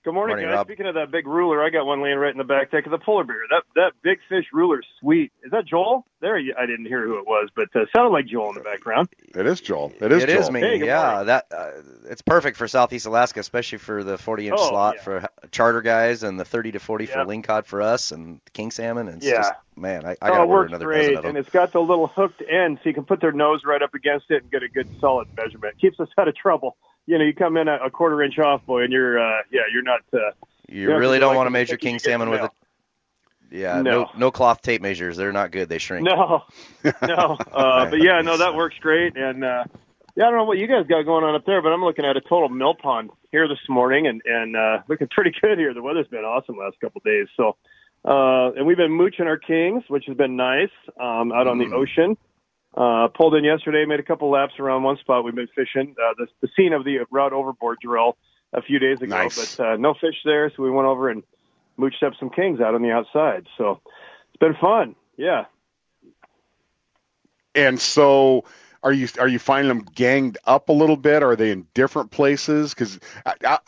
[0.04, 0.56] Good morning, morning guys.
[0.56, 0.66] Rob.
[0.66, 2.90] Speaking of that big ruler, I got one laying right in the back deck of
[2.90, 3.36] the polar bear.
[3.50, 5.30] That that big fish ruler sweet.
[5.44, 6.04] Is that Joel?
[6.20, 9.10] There, I didn't hear who it was, but uh, sounded like Joel in the background.
[9.32, 9.92] It is Joel.
[10.00, 10.24] It is.
[10.24, 10.40] It Joel.
[10.40, 10.60] is me.
[10.60, 11.26] Hey, yeah, morning.
[11.26, 11.70] that uh,
[12.10, 15.02] it's perfect for Southeast Alaska, especially for the 40 inch oh, slot yeah.
[15.02, 17.14] for charter guys, and the 30 to 40 yep.
[17.14, 19.06] for lingcod for us, and king salmon.
[19.06, 19.36] And it's yeah.
[19.36, 21.28] just man, I, I oh, got it works another great, dozen of them.
[21.30, 23.94] and it's got the little hooked end, so you can put their nose right up
[23.94, 25.78] against it and get a good solid measurement.
[25.80, 26.76] Keeps us out of trouble.
[27.06, 29.62] You know, you come in a, a quarter inch off, boy, and you're uh, yeah,
[29.72, 30.00] you're not.
[30.12, 30.18] Uh,
[30.68, 32.50] you Yeah, really don't like want to measure king salmon with a
[33.50, 33.90] yeah, No.
[34.04, 35.16] no no cloth tape measures.
[35.16, 35.68] They're not good.
[35.68, 36.06] They shrink.
[36.06, 36.42] No,
[37.02, 37.36] no.
[37.52, 39.16] Uh, but yeah, no, that works great.
[39.16, 39.64] And uh,
[40.16, 42.04] yeah, I don't know what you guys got going on up there, but I'm looking
[42.04, 45.74] at a total mill pond here this morning, and and uh, looking pretty good here.
[45.74, 47.26] The weather's been awesome last couple of days.
[47.36, 47.56] So,
[48.04, 51.66] uh, and we've been mooching our kings, which has been nice um, out on the
[51.66, 51.74] Mm.
[51.74, 52.16] ocean.
[52.74, 55.24] Uh, pulled in yesterday, made a couple laps around one spot.
[55.24, 58.16] We've been fishing uh, the, the scene of the route overboard drill
[58.54, 59.56] a few days ago, Nice.
[59.56, 61.22] but uh, no fish there, so we went over and
[61.78, 63.46] mooched up some kings out on the outside.
[63.58, 63.80] So
[64.30, 64.94] it's been fun.
[65.16, 65.44] Yeah.
[67.54, 68.44] And so,
[68.82, 71.22] are you are you finding them ganged up a little bit?
[71.22, 72.72] Are they in different places?
[72.72, 72.98] Because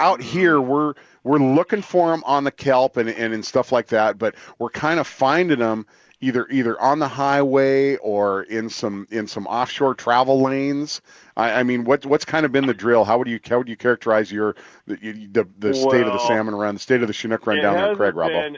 [0.01, 3.89] out here we're we're looking for them on the kelp and, and and stuff like
[3.89, 5.87] that, but we're kind of finding them
[6.25, 11.01] either either on the highway or in some in some offshore travel lanes.
[11.37, 13.05] I, I mean, what what's kind of been the drill?
[13.05, 14.57] How would you how would you characterize your
[14.87, 17.61] the the, the well, state of the salmon run, the state of the Chinook run
[17.61, 18.57] down there, Craig Robbo?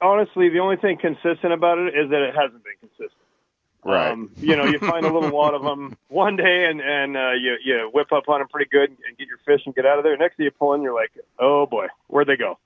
[0.00, 3.12] honestly, the only thing consistent about it is that it hasn't been consistent.
[3.84, 4.10] Right.
[4.10, 7.32] Um, you know, you find a little lot of them one day, and and uh,
[7.32, 9.98] you you whip up on them pretty good, and get your fish and get out
[9.98, 10.16] of there.
[10.16, 12.58] Next day you pull in, you're like, oh boy, where'd they go?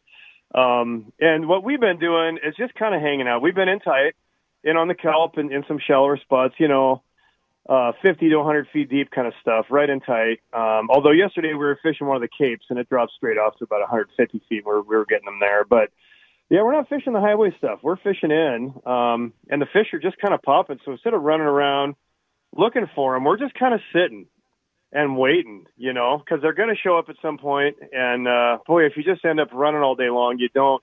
[0.55, 3.43] Um, and what we've been doing is just kind of hanging out.
[3.43, 4.15] We've been in tight,
[4.63, 6.55] in on the kelp and in some shallower spots.
[6.59, 7.03] You know,
[7.69, 10.41] uh, 50 to 100 feet deep kind of stuff, right in tight.
[10.53, 13.57] Um, although yesterday we were fishing one of the capes and it dropped straight off
[13.59, 15.65] to about 150 feet where we were getting them there.
[15.65, 15.91] But
[16.51, 17.81] yeah, we're not fishing the highway stuff.
[17.83, 20.79] We're fishing in, um, and the fish are just kind of popping.
[20.85, 21.97] So instead of running around
[22.55, 24.27] looking for them, we're just kind of sitting
[24.95, 27.77] and waiting, you know, because they're going to show up at some point.
[27.93, 30.83] And uh, boy, if you just end up running all day long, you don't.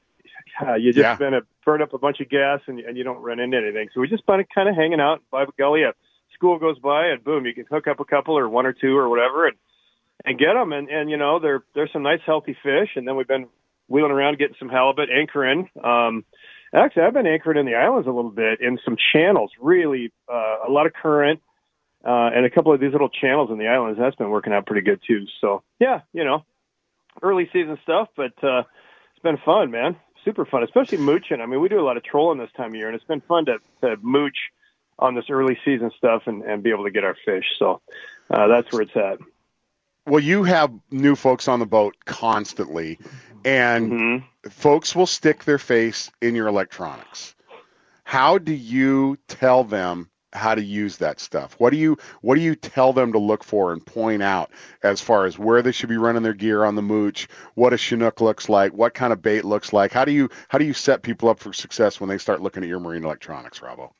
[0.61, 1.17] Uh, you just yeah.
[1.17, 3.87] going to burn up a bunch of gas and, and you don't run into anything.
[3.93, 5.83] So we just kind of kind of hanging out by the gully.
[5.83, 5.93] A
[6.33, 8.97] school goes by and boom, you can hook up a couple or one or two
[8.97, 9.55] or whatever and
[10.25, 10.73] and get them.
[10.73, 12.89] And and you know, they're there's some nice healthy fish.
[12.95, 13.47] And then we've been
[13.87, 15.69] wheeling around getting some halibut, anchoring.
[15.83, 16.25] Um,
[16.73, 19.51] actually, I've been anchoring in the islands a little bit in some channels.
[19.59, 21.41] Really, uh, a lot of current,
[22.05, 23.99] uh, and a couple of these little channels in the islands.
[23.99, 25.25] That's been working out pretty good too.
[25.39, 26.43] So yeah, you know,
[27.21, 28.63] early season stuff, but uh,
[29.13, 29.95] it's been fun, man.
[30.23, 31.41] Super fun, especially mooching.
[31.41, 33.21] I mean, we do a lot of trolling this time of year, and it's been
[33.21, 34.37] fun to, to mooch
[34.99, 37.45] on this early season stuff and, and be able to get our fish.
[37.57, 37.81] So
[38.29, 39.17] uh, that's where it's at.
[40.05, 42.99] Well, you have new folks on the boat constantly,
[43.43, 44.49] and mm-hmm.
[44.49, 47.35] folks will stick their face in your electronics.
[48.03, 51.55] How do you tell them how to use that stuff?
[51.57, 54.51] What do you what do you tell them to look for and point out
[54.83, 57.77] as far as where they should be running their gear on the mooch, what a
[57.77, 59.91] Chinook looks like, what kind of bait looks like?
[59.91, 62.63] How do you how do you set people up for success when they start looking
[62.63, 63.91] at your marine electronics, Robbo?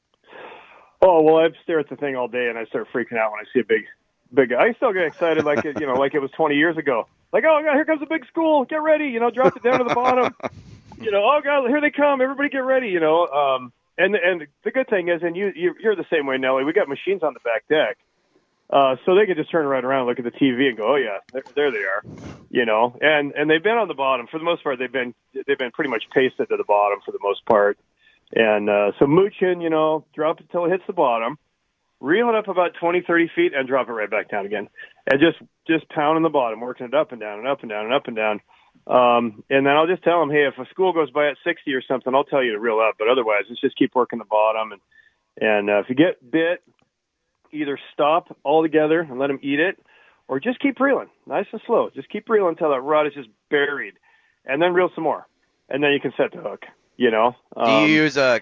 [1.02, 3.42] Oh well, I stare at the thing all day and I start freaking out when
[3.42, 3.86] I see a big
[4.34, 4.64] big guy.
[4.64, 7.08] I still get excited like it, you know, like it was 20 years ago.
[7.34, 8.66] Like, oh god, here comes a big school.
[8.66, 10.36] Get ready, you know, drop it down to the bottom.
[11.02, 12.22] You know, oh god, here they come.
[12.22, 12.90] Everybody get ready.
[12.90, 16.38] You know, um, and and the good thing is, and you you're the same way,
[16.38, 16.64] Nelly.
[16.64, 17.98] We got machines on the back deck,
[18.70, 20.96] uh, so they can just turn right around, look at the TV, and go, oh
[20.96, 22.04] yeah, there, there they are.
[22.50, 24.80] You know, and and they've been on the bottom for the most part.
[24.80, 27.78] They've been they've been pretty much pasted to the bottom for the most part.
[28.34, 31.38] And uh, so mooching, you know, drop it till it hits the bottom
[32.02, 34.68] reel it up about 20, 30 feet, and drop it right back down again.
[35.10, 37.86] And just just pounding the bottom, working it up and down and up and down
[37.86, 38.42] and up and down.
[38.88, 41.74] Um, and then I'll just tell them, hey, if a school goes by at 60
[41.74, 42.96] or something, I'll tell you to reel up.
[42.98, 44.72] But otherwise, let's just keep working the bottom.
[44.72, 44.82] And
[45.40, 46.62] and uh, if you get bit,
[47.52, 49.80] either stop altogether and let them eat it,
[50.28, 51.90] or just keep reeling, nice and slow.
[51.94, 53.94] Just keep reeling until that rod is just buried,
[54.46, 55.28] and then reel some more,
[55.70, 56.66] and then you can set the hook.
[56.98, 57.36] You know.
[57.56, 58.42] Um, Do you um, use a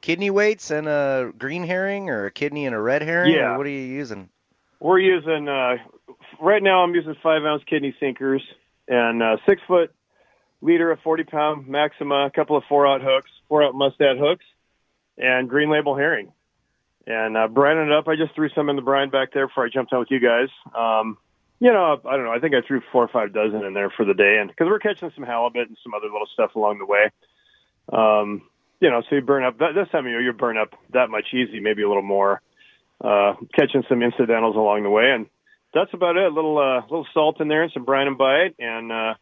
[0.00, 3.34] kidney weights and a green herring, or a kidney and a red herring?
[3.34, 3.56] Yeah.
[3.56, 4.28] what are you using?
[4.80, 5.76] We're using uh,
[6.40, 6.82] right now.
[6.82, 8.42] I'm using five ounce kidney sinkers
[8.86, 9.92] and uh, six foot
[10.60, 14.44] leader of 40 pound Maxima, a couple of four aught hooks, four aught mustad hooks,
[15.16, 16.32] and green label herring.
[17.06, 18.06] And uh, brining it up.
[18.06, 20.20] I just threw some in the brine back there before I jumped on with you
[20.20, 20.48] guys.
[20.76, 21.16] Um,
[21.58, 22.32] you know, I don't know.
[22.32, 24.66] I think I threw four or five dozen in there for the day, and because
[24.68, 27.10] we're catching some halibut and some other little stuff along the way.
[27.90, 28.42] Um,
[28.80, 31.10] you know, so you burn up that, this time of year, you burn up that
[31.10, 32.42] much easy, maybe a little more,
[33.02, 35.10] uh, catching some incidentals along the way.
[35.10, 35.26] And
[35.74, 36.24] that's about it.
[36.24, 39.14] A little, uh, little salt in there and some brine and bite and, uh,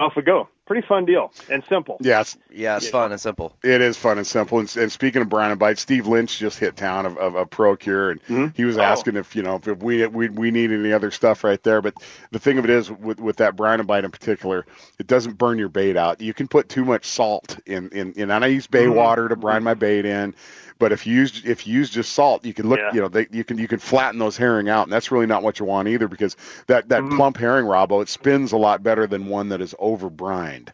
[0.00, 0.48] off we go.
[0.66, 1.98] Pretty fun deal and simple.
[2.00, 2.38] Yes.
[2.50, 3.54] Yeah, it's fun and simple.
[3.62, 4.60] It is fun and simple.
[4.60, 7.50] And, and speaking of brine and bite, Steve Lynch just hit town of, of, of
[7.50, 8.46] ProCure, and mm-hmm.
[8.54, 8.80] he was oh.
[8.80, 11.82] asking if you know if we, we we need any other stuff right there.
[11.82, 14.64] But the thing of it is, with with that brine and bite in particular,
[14.98, 16.22] it doesn't burn your bait out.
[16.22, 18.94] You can put too much salt in in, in and I use bay mm-hmm.
[18.94, 20.34] water to brine my bait in.
[20.78, 22.92] But if you use if you use just salt, you can look, yeah.
[22.92, 25.42] you know, they, you can you can flatten those herring out, and that's really not
[25.42, 27.16] what you want either, because that that mm-hmm.
[27.16, 30.72] plump herring, Robbo, it spins a lot better than one that is over brined.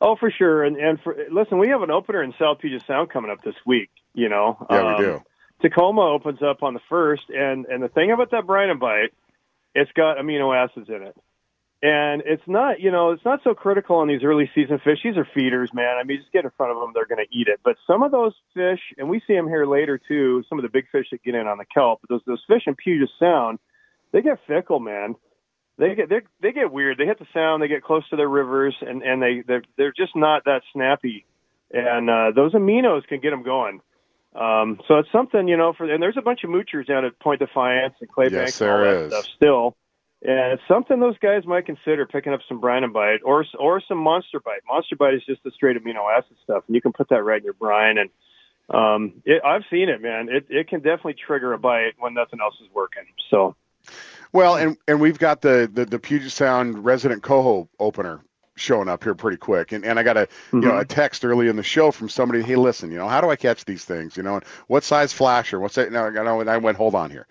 [0.00, 0.64] Oh, for sure.
[0.64, 3.56] And and for listen, we have an opener in South Puget Sound coming up this
[3.66, 3.90] week.
[4.14, 5.22] You know, yeah, um, we do.
[5.60, 9.12] Tacoma opens up on the first, and and the thing about that brine and bite,
[9.74, 11.16] it's got amino acids in it.
[11.82, 14.98] And it's not, you know, it's not so critical on these early season fish.
[15.02, 15.96] These are feeders, man.
[15.98, 17.60] I mean, just get in front of them, they're going to eat it.
[17.64, 20.44] But some of those fish, and we see them here later too.
[20.48, 22.74] Some of the big fish that get in on the kelp, those those fish in
[22.74, 23.58] Puget Sound,
[24.12, 25.14] they get fickle, man.
[25.78, 26.98] They get they they get weird.
[26.98, 29.94] They hit the sound, they get close to their rivers, and and they they're, they're
[29.96, 31.24] just not that snappy
[31.72, 33.80] and uh, those aminos can get them going.
[34.34, 37.18] Um, so it's something you know for and there's a bunch of moochers down at
[37.18, 39.12] Point Defiance and Claybank Yes, and all that is.
[39.12, 39.76] stuff still.
[40.22, 43.80] And it's something those guys might consider picking up some brine and bite or or
[43.88, 44.60] some monster bite.
[44.68, 47.38] Monster bite is just the straight amino acid stuff, and you can put that right
[47.38, 47.96] in your brine.
[47.96, 48.10] And
[48.68, 50.28] um, it, I've seen it, man.
[50.28, 53.04] It it can definitely trigger a bite when nothing else is working.
[53.30, 53.56] So
[54.32, 58.20] Well, and and we've got the the, the Puget Sound resident coho opener
[58.56, 59.72] showing up here pretty quick.
[59.72, 62.42] And and I got a you know a text early in the show from somebody.
[62.42, 64.16] Hey, listen, you know how do I catch these things?
[64.16, 65.58] You know, and what size flasher?
[65.58, 65.90] What's that?
[65.90, 66.40] No, I know.
[66.40, 67.26] And I went, hold on here.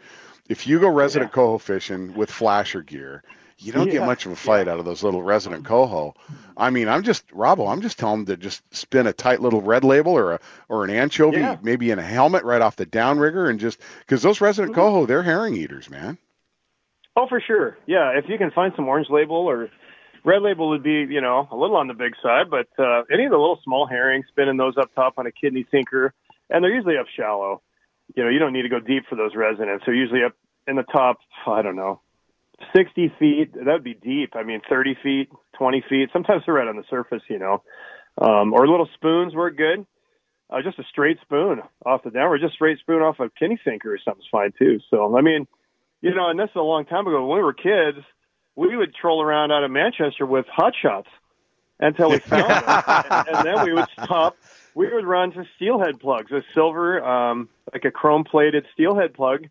[0.50, 3.24] If you go resident coho fishing with flasher gear.
[3.62, 6.16] You don't get much of a fight out of those little resident coho.
[6.56, 7.70] I mean, I'm just Robbo.
[7.70, 10.86] I'm just telling them to just spin a tight little red label or a or
[10.86, 11.58] an anchovy, Yeah.
[11.62, 14.82] maybe in a helmet right off the downrigger, and just because those resident Mm-hmm.
[14.82, 16.18] coho, they're herring eaters, man.
[17.18, 17.78] Oh, for sure.
[17.86, 19.70] Yeah, if you can find some orange label or
[20.24, 23.26] red label would be, you know, a little on the big side, but uh, any
[23.26, 26.14] of the little small herrings, spinning those up top on a kidney sinker,
[26.50, 27.62] and they're usually up shallow.
[28.16, 29.86] You know, you don't need to go deep for those resonants.
[29.86, 30.34] They're usually up
[30.68, 31.18] in the top,
[31.48, 32.02] I don't know,
[32.76, 33.54] 60 feet.
[33.54, 34.36] That would be deep.
[34.36, 36.10] I mean, 30 feet, 20 feet.
[36.12, 37.64] Sometimes they're right on the surface, you know.
[38.18, 39.86] Um, or little spoons work good.
[40.50, 43.94] Uh, just a straight spoon off the downward, just straight spoon off a kidney sinker
[43.94, 44.80] or something's fine too.
[44.90, 45.48] So, I mean,
[46.02, 47.26] you know, and this is a long time ago.
[47.28, 48.04] When we were kids,
[48.56, 51.08] we would troll around out of Manchester with hot shots
[51.80, 54.38] until we found them, and, and then we would stop.
[54.80, 59.50] We would run to steelhead plugs, a silver, um, like a chrome-plated steelhead plug,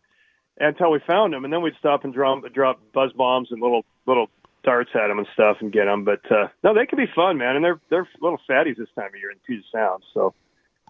[0.58, 3.84] until we found them, and then we'd stop and drop drop buzz bombs and little
[4.06, 4.30] little
[4.64, 6.04] darts at them and stuff and get them.
[6.04, 9.08] But uh, no, they can be fun, man, and they're they're little fatties this time
[9.08, 10.02] of year in Puget Sound.
[10.14, 10.32] So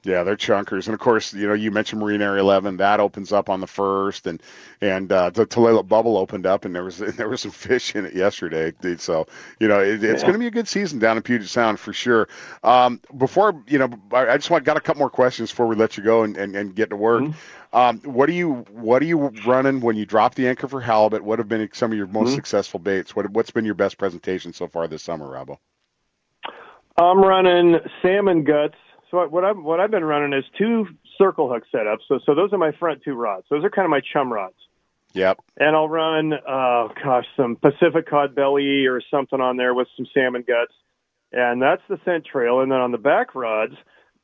[0.05, 2.77] Yeah, they're chunkers, and of course, you know, you mentioned Marine Area 11.
[2.79, 4.43] That opens up on the first, and
[4.81, 8.05] and uh, the Tulalip Bubble opened up, and there was there was some fish in
[8.07, 8.73] it yesterday.
[8.81, 9.01] dude.
[9.01, 9.27] So
[9.59, 10.27] you know, it, it's Yeah.
[10.27, 12.29] going to be a good season down in Puget Sound for sure.
[12.63, 15.77] Um, before you know, I I just want got a couple more questions before we
[15.77, 17.25] let you go and, and, and get to work.
[17.73, 21.23] Um, what are you what are you running when you drop the anchor for halibut?
[21.23, 23.15] What have been some of your most successful baits?
[23.15, 25.59] What what's been your best presentation so far this summer, Robbo?
[26.97, 28.75] I'm running salmon guts.
[29.11, 32.01] So what I've what I've been running is two circle hook setups.
[32.09, 33.47] So so those are my front two rods.
[33.51, 34.57] Those are kind of my chum rods.
[35.15, 35.41] Yep.
[35.57, 40.07] And I'll run uh gosh some Pacific cod belly or something on there with some
[40.13, 40.73] salmon guts.
[41.33, 42.61] And that's the scent trail.
[42.61, 43.75] And then on the back rods,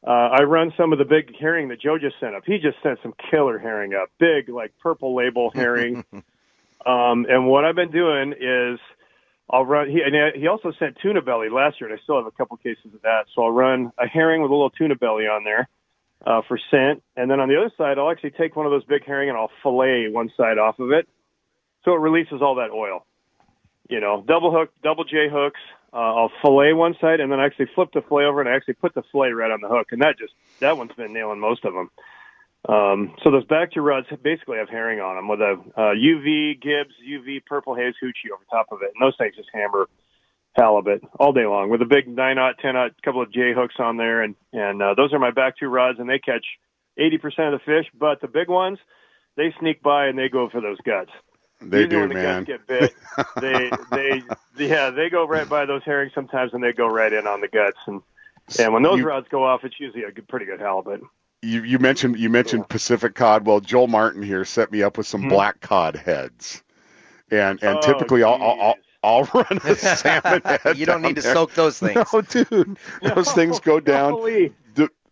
[0.06, 2.42] uh, I run some of the big herring that Joe just sent up.
[2.46, 6.04] He just sent some killer herring up, big like purple label herring.
[6.86, 8.78] um, and what I've been doing is
[9.50, 9.90] I'll run.
[9.90, 12.56] He and he also sent tuna belly last year, and I still have a couple
[12.56, 13.26] cases of that.
[13.34, 15.68] So I'll run a herring with a little tuna belly on there
[16.26, 18.84] uh, for scent, and then on the other side, I'll actually take one of those
[18.84, 21.06] big herring and I'll fillet one side off of it,
[21.84, 23.04] so it releases all that oil.
[23.90, 25.60] You know, double hook, double J hooks.
[25.92, 28.54] Uh, I'll fillet one side, and then I actually flip the fillet over, and I
[28.56, 31.38] actually put the fillet right on the hook, and that just that one's been nailing
[31.38, 31.90] most of them.
[32.68, 36.60] Um, so those back two rods basically have herring on them with a uh, UV
[36.62, 39.86] Gibbs UV purple haze hoochie over top of it, and those things just hammer
[40.56, 43.74] halibut all day long with a big nine aught, ten aught, couple of J hooks
[43.78, 46.44] on there, and and uh, those are my back two rods, and they catch
[46.96, 48.78] eighty percent of the fish, but the big ones
[49.36, 51.10] they sneak by and they go for those guts.
[51.60, 52.44] They Usually do, when the man.
[52.44, 52.94] guts get bit,
[53.40, 53.70] they
[54.56, 57.40] they yeah they go right by those herring sometimes, and they go right in on
[57.42, 58.00] the guts, and
[58.58, 61.02] and when those You- rods go off, it's usually a good, pretty good halibut.
[61.44, 63.46] You, you mentioned you mentioned Pacific cod.
[63.46, 66.62] Well, Joel Martin here set me up with some black cod heads,
[67.30, 67.90] and and Mm-hmm.
[67.90, 70.78] Oh, typically I'll, I'll I'll I'll run a salmon head.
[70.78, 71.34] you don't down need to there.
[71.34, 72.04] soak those things.
[72.12, 74.12] No, dude, those things go down.
[74.12, 74.52] Holy.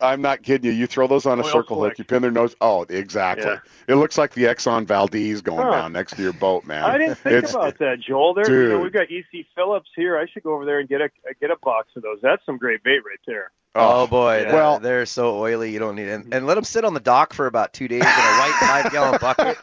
[0.02, 0.76] D- I'm not kidding you.
[0.76, 2.54] You throw those on a Oil circle hook, you pin their nose.
[2.60, 3.46] Oh, exactly.
[3.50, 3.58] Yeah.
[3.88, 5.70] It looks like the Exxon Valdez going Huh.
[5.70, 6.82] down next to your boat, man.
[6.84, 8.34] I didn't think It's- about that, Joel.
[8.34, 8.82] There, you know, Dude.
[8.82, 10.18] we've got EC Phillips here.
[10.18, 11.08] I should go over there and get a
[11.40, 12.18] get a box of those.
[12.22, 13.50] That's some great bait right there.
[13.74, 14.52] Oh, oh boy, yeah.
[14.52, 15.70] Well- they're so oily.
[15.72, 16.10] You don't need it.
[16.12, 16.32] And, mm-hmm.
[16.34, 18.92] and let them sit on the dock for about two days in a white five
[18.92, 19.56] gallon bucket,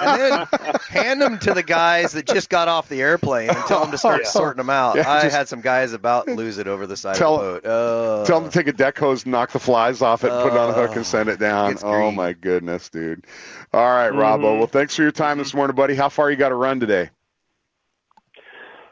[0.00, 0.46] and then
[0.88, 3.98] hand them to the guys that just got off the airplane and tell them to
[3.98, 4.28] start Yeah.
[4.30, 4.96] sorting them out.
[4.96, 7.60] Yeah, I just- had some guys about lose it over the side Tell- of the
[7.60, 7.70] boat.
[7.72, 8.24] Oh.
[8.26, 10.52] Tell them to take a deck hose, and knock the flies off it, and put
[10.52, 11.76] it on a hook, and send it down.
[11.82, 12.14] Oh green.
[12.14, 13.26] my goodness, dude!
[13.72, 14.58] All right, Robbo.
[14.58, 15.94] Well, thanks for your time this morning, buddy.
[15.94, 17.10] How far you got to run today?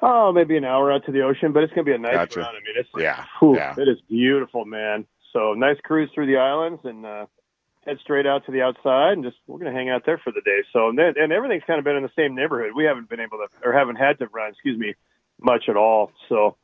[0.03, 2.41] Oh, maybe an hour out to the ocean, but it's gonna be a nice Gotcha.
[2.41, 2.49] run.
[2.49, 3.75] I mean, it's Yeah, whew, yeah.
[3.77, 5.07] it is beautiful, man.
[5.33, 7.27] So nice cruise through the islands and uh,
[7.85, 10.41] head straight out to the outside, and just we're gonna hang out there for the
[10.41, 10.61] day.
[10.73, 12.73] So and, then, and everything's kind of been in the same neighborhood.
[12.75, 14.95] We haven't been able to or haven't had to run, excuse me,
[15.39, 16.13] much at all.
[16.31, 16.57] So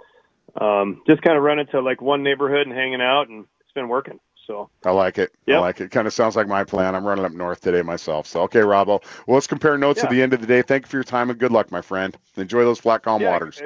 [0.58, 3.88] um, just kind of running to like one neighborhood and hanging out, and it's been
[3.88, 4.18] working.
[4.46, 5.32] So I like it.
[5.48, 5.90] I like it.
[5.90, 6.94] Kind of sounds like my plan.
[6.94, 8.26] I'm running up north today myself.
[8.26, 9.02] So, okay, Robbo.
[9.26, 10.62] Well, let's compare notes at the end of the day.
[10.62, 12.16] Thank you for your time and good luck, my friend.
[12.36, 13.60] Enjoy those flat calm yeah, waters.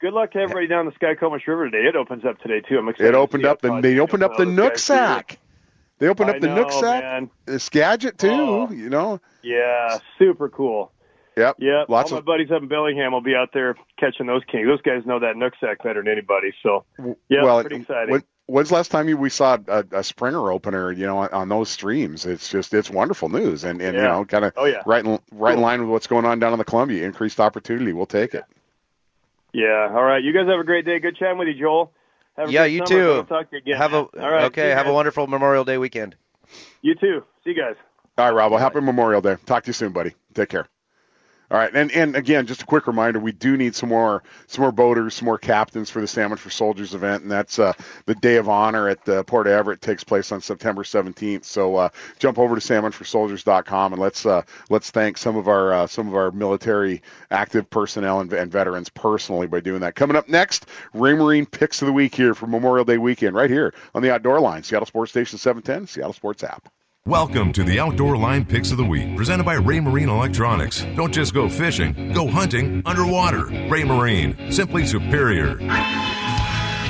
[0.00, 1.88] good luck to everybody down the Skykomish River today.
[1.88, 2.78] It opens up today too.
[2.78, 3.10] I'm excited.
[3.10, 5.36] It opened up the they opened up the Nooksack.
[5.98, 8.28] They opened up the Nooksack, the Skagit too.
[8.30, 8.70] Oh.
[8.70, 9.20] You know.
[9.42, 10.92] Yeah, super cool.
[11.36, 11.56] Yep.
[11.60, 11.88] Yep.
[11.88, 14.66] Lots All of my buddies up in Bellingham will be out there catching those kings.
[14.66, 16.52] Those guys know that Nooksack better than anybody.
[16.64, 16.84] So
[17.28, 18.10] yeah, well, pretty exciting.
[18.10, 20.90] When, when's the last time you, we saw a, a Springer opener?
[20.90, 24.24] You know, on, on those streams, it's just it's wonderful news, and and you know,
[24.24, 24.82] kind of Oh, yeah.
[24.84, 27.06] right in right in line with what's going on down in the Columbia.
[27.06, 28.44] Increased opportunity, we'll take it.
[29.52, 29.88] yeah.
[29.92, 30.22] All right.
[30.22, 30.98] You guys have a great day.
[30.98, 31.92] Good chatting with you, Joel.
[32.36, 32.88] Have a Yeah, you summer.
[32.88, 33.06] too.
[33.14, 33.76] We'll talk to you again.
[33.76, 34.44] Have a All right.
[34.44, 34.62] okay.
[34.62, 36.16] see you Have a wonderful Memorial Day weekend.
[36.82, 37.24] You too.
[37.44, 37.74] See you guys.
[38.16, 38.50] All right, Rob.
[38.52, 39.36] Well, happy Memorial Day.
[39.46, 40.14] Talk to you soon, buddy.
[40.34, 40.66] Take care.
[41.50, 44.60] All right, and and again, just a quick reminder: we do need some more some
[44.62, 47.72] more boaters, some more captains for the Salmon for Soldiers event, and that's uh,
[48.04, 51.46] the Day of Honor at uh, Port Everett takes place on September 17th.
[51.46, 55.86] So uh, jump over to salmonforsoldiers.com and let's uh, let's thank some of our uh,
[55.86, 59.94] some of our military active personnel and, and veterans personally by doing that.
[59.94, 63.72] Coming up next, Raymarine picks of the week here for Memorial Day weekend, right here
[63.94, 66.68] on the Outdoor Line, Seattle Sports Station 710, Seattle Sports app.
[67.08, 70.84] Welcome to the Outdoor Line Picks of the Week, presented by Raymarine Electronics.
[70.94, 73.44] Don't just go fishing, go hunting underwater.
[73.44, 75.56] Raymarine, simply superior.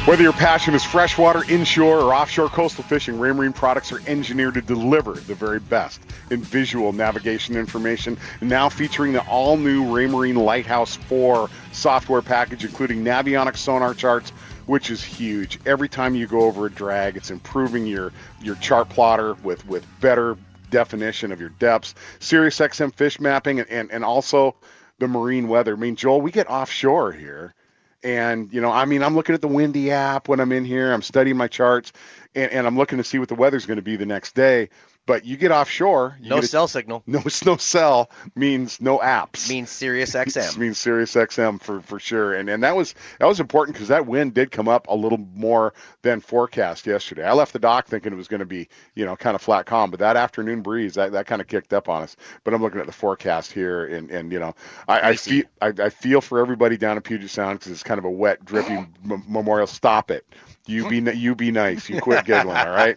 [0.05, 4.63] Whether your passion is freshwater, inshore, or offshore coastal fishing, Raymarine products are engineered to
[4.63, 8.17] deliver the very best in visual navigation information.
[8.41, 14.31] Now featuring the all-new Raymarine Lighthouse 4 software package, including Navionics sonar charts,
[14.65, 15.59] which is huge.
[15.67, 19.85] Every time you go over a drag, it's improving your your chart plotter with with
[20.01, 20.39] better
[20.71, 24.57] definition of your depths, Sirius XM fish mapping, and, and, and also
[24.99, 25.75] the marine weather.
[25.75, 27.55] I mean, Joel, we get offshore here.
[28.03, 30.93] And, you know, I mean, I'm looking at the windy app when I'm in here.
[30.93, 31.93] I'm studying my charts
[32.35, 34.71] and, and I'm looking to see what the weather's going to be the next day.
[35.09, 38.99] But you get offshore, you No get a- cell signal no, no cell means no
[38.99, 40.59] apps means Sirius XM.
[40.59, 42.35] means Sirius XM for for sure.
[42.35, 45.16] And and that was that was important because that wind did come up a little
[45.18, 47.25] more than forecast yesterday.
[47.25, 49.64] I left the dock thinking it was going to be you know kind of flat
[49.64, 52.14] calm, but that afternoon breeze that, that kind of kicked up on us.
[52.44, 54.55] But I'm looking at the forecast here, and and you know
[54.87, 57.99] I, I feel I, I feel for everybody down in Puget Sound because it's kind
[57.99, 58.75] of a wet, drippy
[59.11, 59.66] m- memorial.
[59.66, 60.27] Stop it.
[60.66, 61.88] You be you be nice.
[61.88, 62.59] You quit giggling.
[62.59, 62.94] All right.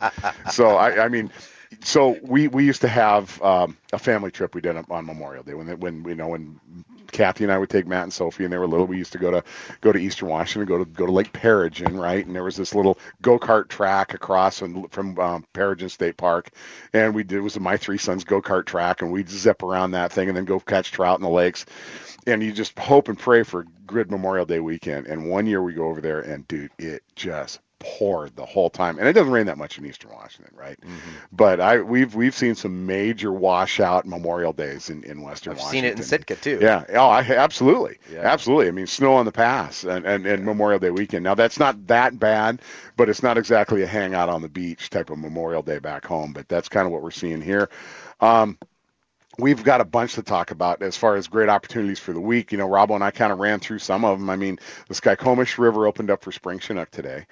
[0.52, 1.32] So I I mean
[1.84, 5.53] so we we used to have um, a family trip we did on- Memorial Day
[5.53, 6.60] when they, when you know when
[7.12, 8.86] Kathy and I would take Matt and Sophie and they were little.
[8.86, 9.43] We used to go to
[9.81, 12.25] go to Eastern Washington, go to go to Lake Pearrygin, right?
[12.25, 16.49] And there was this little go kart track across from, from um, Pearrygin State Park,
[16.93, 19.91] and we did it was my three sons go kart track, and we'd zip around
[19.91, 21.65] that thing and then go catch trout in the lakes.
[22.27, 25.07] And you just hope and pray for good Memorial Day weekend.
[25.07, 28.98] And one year we go over there, and dude, it just poured the whole time.
[28.98, 30.80] And it doesn't rain that much in Eastern Washington, right?
[30.80, 31.12] Mm-hmm.
[31.32, 35.82] But I we've we've seen some major washout Memorial Days in, in Western I've Washington.
[35.82, 36.60] seen it in Sitka too.
[36.62, 36.86] Yeah.
[36.89, 37.98] Oh, I, absolutely.
[38.12, 38.20] Yeah.
[38.20, 38.67] Absolutely.
[38.67, 41.24] I mean, snow on the pass and, and, and Memorial Day weekend.
[41.24, 42.62] Now, that's not that bad,
[42.96, 46.32] but it's not exactly a hangout on the beach type of Memorial Day back home.
[46.34, 47.70] But that's kind of what we're seeing here.
[48.20, 48.58] Um,
[49.38, 52.52] we've got a bunch to talk about as far as great opportunities for the week.
[52.52, 54.30] You know, Robbo and I kind of ran through some of them.
[54.30, 57.26] I mean, the Skykomish River opened up for spring Chinook today,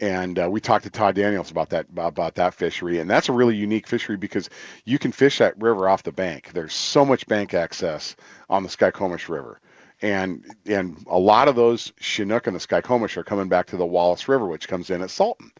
[0.00, 3.32] and uh, we talked to Todd Daniels about that about that fishery, and that's a
[3.32, 4.48] really unique fishery because
[4.84, 6.50] you can fish that river off the bank.
[6.52, 8.16] There's so much bank access
[8.48, 9.60] on the Skykomish River.
[10.02, 13.84] And and a lot of those Chinook and the Skykomish are coming back to the
[13.84, 15.52] Wallace River, which comes in at Sultan.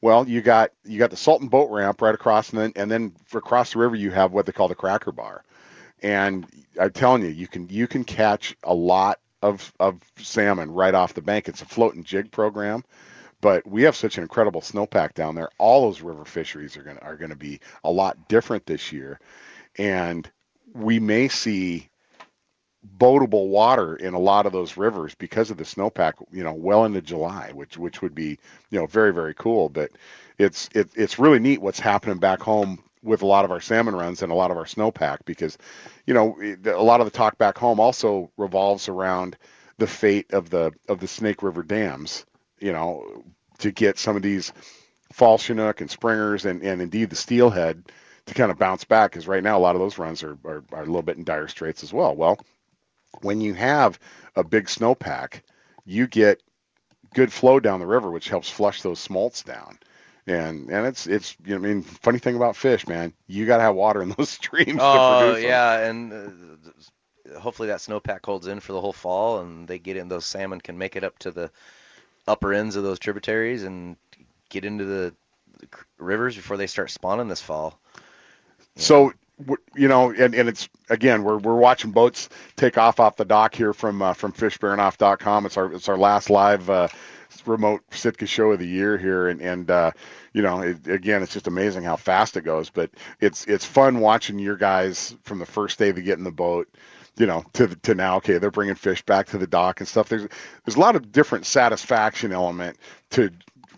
[0.00, 3.14] Well, you got you got the Sultan boat ramp right across, and then and then
[3.34, 5.42] across the river you have what they call the Cracker Bar,
[6.02, 6.46] and
[6.80, 11.14] I'm telling you, you can you can catch a lot of of salmon right off
[11.14, 11.48] the bank.
[11.48, 12.84] It's a floating jig program,
[13.40, 15.50] but we have such an incredible snowpack down there.
[15.58, 19.18] All those river fisheries are gonna are gonna be a lot different this year,
[19.78, 20.30] and
[20.74, 21.88] we may see
[22.98, 26.84] boatable water in a lot of those rivers because of the snowpack, you know, well
[26.84, 28.38] into July, which which would be,
[28.70, 29.68] you know, very very cool.
[29.68, 29.90] But
[30.38, 33.94] it's it, it's really neat what's happening back home with a lot of our salmon
[33.94, 35.56] runs and a lot of our snowpack because,
[36.06, 39.36] you know, a lot of the talk back home also revolves around
[39.78, 42.26] the fate of the of the Snake River dams,
[42.58, 43.24] you know,
[43.58, 44.52] to get some of these
[45.12, 47.84] fall chinook and springers and, and indeed the steelhead
[48.26, 50.64] to kind of bounce back because right now a lot of those runs are, are,
[50.72, 52.14] are a little bit in dire straits as well.
[52.14, 52.38] Well,
[53.22, 53.98] when you have
[54.36, 55.42] a big snowpack,
[55.84, 56.42] you get
[57.14, 59.78] good flow down the river, which helps flush those smolts down.
[60.26, 63.56] And and it's it's you know I mean funny thing about fish, man, you got
[63.58, 64.88] to have water in those streams.
[64.90, 65.60] to Oh produce them.
[65.60, 66.12] yeah, and
[67.34, 70.08] uh, hopefully that snowpack holds in for the whole fall, and they get in.
[70.08, 71.50] Those salmon can make it up to the
[72.26, 73.96] upper ends of those tributaries and
[74.50, 75.14] get into the,
[75.60, 77.80] the rivers before they start spawning this fall.
[78.76, 79.12] So
[79.74, 83.54] you know, and, and it's again we're we're watching boats take off off the dock
[83.54, 85.46] here from uh, from fishbaranof.com.
[85.46, 86.88] It's our it's our last live uh,
[87.44, 89.90] remote Sitka show of the year here, and and uh,
[90.32, 92.70] you know, it, again, it's just amazing how fast it goes.
[92.70, 96.30] But it's it's fun watching your guys from the first day they get in the
[96.30, 96.68] boat
[97.18, 100.08] you know, to to now, okay, they're bringing fish back to the dock and stuff.
[100.08, 100.28] There's
[100.64, 102.76] there's a lot of different satisfaction element
[103.10, 103.30] to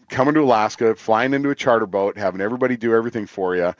[0.09, 3.74] coming to Alaska, flying into a charter boat, having everybody do everything for you,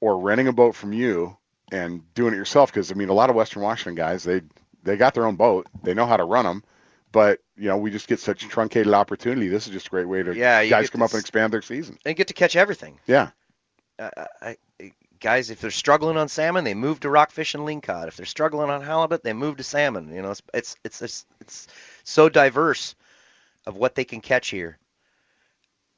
[0.00, 1.36] or renting a boat from you
[1.72, 2.72] and doing it yourself.
[2.72, 4.42] Because I mean, a lot of Western Washington guys, they
[4.82, 6.64] they got their own boat, they know how to run them,
[7.12, 9.48] but you know, we just get such truncated opportunity.
[9.48, 11.98] This is just a great way to yeah, guys come up and expand their season
[12.04, 13.00] and get to catch everything.
[13.06, 13.30] Yeah.
[13.98, 14.56] Uh, I,
[15.20, 18.08] guys, if they're struggling on salmon, they move to rockfish and lingcod.
[18.08, 20.14] If they're struggling on halibut, they move to salmon.
[20.14, 21.66] You know, it's it's it's it's, it's
[22.04, 22.94] so diverse
[23.66, 24.78] of what they can catch here.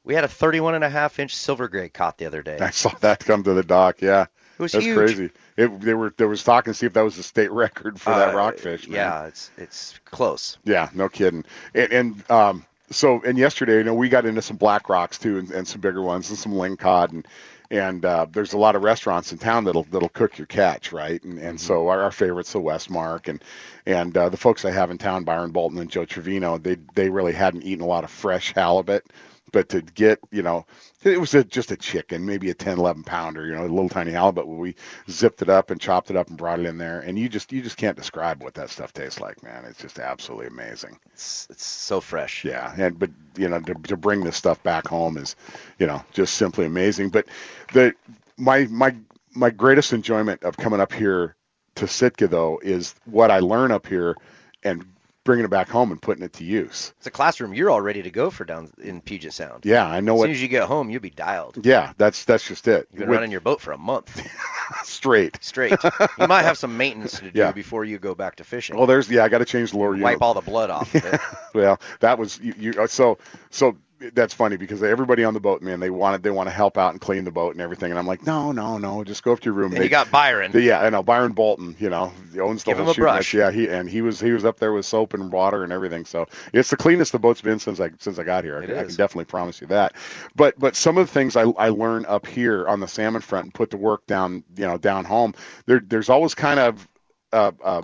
[0.03, 2.57] We had a 31 and a half inch silver gray caught the other day.
[2.59, 4.01] I saw that come to the dock.
[4.01, 4.23] Yeah,
[4.57, 4.97] it was That's huge.
[4.97, 5.29] crazy.
[5.57, 8.09] It, they were there was talking to see if that was the state record for
[8.11, 8.87] that Uh, rockfish.
[8.87, 8.95] Man.
[8.95, 10.57] Yeah, it's it's close.
[10.63, 11.45] Yeah, no kidding.
[11.75, 15.37] And, and um, so and yesterday, you know, we got into some black rocks too,
[15.37, 17.27] and, and some bigger ones, and some lingcod, and
[17.69, 21.23] and uh, there's a lot of restaurants in town that'll that'll cook your catch, right?
[21.23, 23.43] And and so our, our favorites, the Westmark, and
[23.85, 27.09] and uh, the folks I have in town, Byron Bolton and Joe Trevino, they they
[27.09, 29.05] really hadn't eaten a lot of fresh halibut,
[29.51, 30.65] but to get you know
[31.03, 33.89] it was a, just a chicken maybe a 10 11 pounder you know a little
[33.89, 34.75] tiny halibut we
[35.09, 37.01] zipped it up and chopped it up and brought it in there.
[37.01, 39.65] And you just you just can't describe what that stuff tastes like man.
[39.65, 40.99] It's just absolutely amazing.
[41.13, 42.45] It's it's so fresh.
[42.45, 42.73] yeah.
[42.77, 45.35] And but you know to, to bring this stuff back home is
[45.79, 47.09] you know just simply amazing.
[47.09, 47.27] But
[47.73, 47.93] the
[48.37, 48.95] my my
[49.35, 51.35] my greatest enjoyment of coming up here
[51.75, 54.15] to sitka though is what i learn up here
[54.63, 54.85] and
[55.23, 58.01] bringing it back home and putting it to use It's a classroom you're all ready
[58.01, 59.65] to go for down in Puget Sound.
[59.65, 61.63] yeah i know As what soon as you get home, you'll be dialed.
[61.65, 64.19] yeah that's that's just it You've been With- running your boat for a month
[64.83, 65.75] straight straight.
[66.17, 67.51] you might have some maintenance to do Yeah.
[67.51, 68.77] before you go back to fishing.
[68.77, 69.95] well there's yeah i got to change the lure.
[69.97, 71.19] Wipe all the blood off of it.
[71.53, 72.73] well, that was you, you.
[72.81, 73.17] Uh, so
[73.49, 73.77] so
[74.13, 76.91] that's funny because everybody on the boat, man, they wanted they want to help out
[76.91, 79.39] and clean the boat and everything, and I'm like, no, no, no, just go up
[79.41, 79.71] to your room.
[79.71, 80.51] And They- you got Byron.
[80.51, 81.75] the- yeah, I know Byron Bolton.
[81.79, 83.33] You know, he owns the Give whole him a shooting brush.
[83.33, 86.05] Yeah, he and he was he was up there with soap and water and everything.
[86.05, 88.57] So it's the cleanest the boat's been since I since I got here.
[88.57, 89.93] I, I can definitely promise you that.
[90.35, 93.45] But but some of the things I I learn up here on the salmon front
[93.45, 95.35] and put to work down you know down home.
[95.67, 96.87] There there's always kind of
[97.33, 97.81] uh, uh,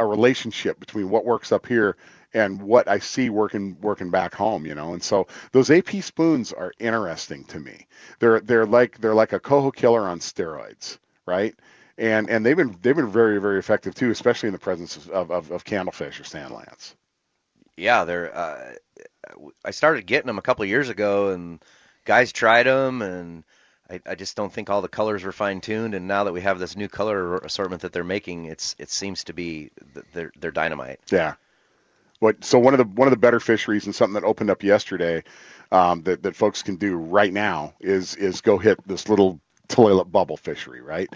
[0.00, 1.96] a relationship between what works up here
[2.34, 4.92] and what I see working working back home, you know.
[4.94, 7.86] And so those AP spoons are interesting to me.
[8.20, 11.54] They're they're like they're like a coho killer on steroids, right?
[11.98, 15.30] And and they've been they've been very very effective too, especially in the presence of
[15.30, 16.96] of, of candlefish or sand lance.
[17.76, 18.36] yeah, they're.
[18.36, 18.74] Uh,
[19.64, 21.62] I started getting them a couple of years ago, and
[22.04, 23.44] guys tried them, and
[23.90, 25.94] I, I just don't think all the colors were fine tuned.
[25.94, 29.24] And now that we have this new color assortment that they're making, it's it seems
[29.24, 29.70] to be
[30.12, 31.00] they're they're dynamite.
[31.10, 31.34] Yeah.
[32.20, 34.62] What so one of the one of the better fisheries and something that opened up
[34.62, 35.22] yesterday
[35.70, 40.10] um, that that folks can do right now is is go hit this little Tulalip
[40.10, 41.08] bubble fishery, right?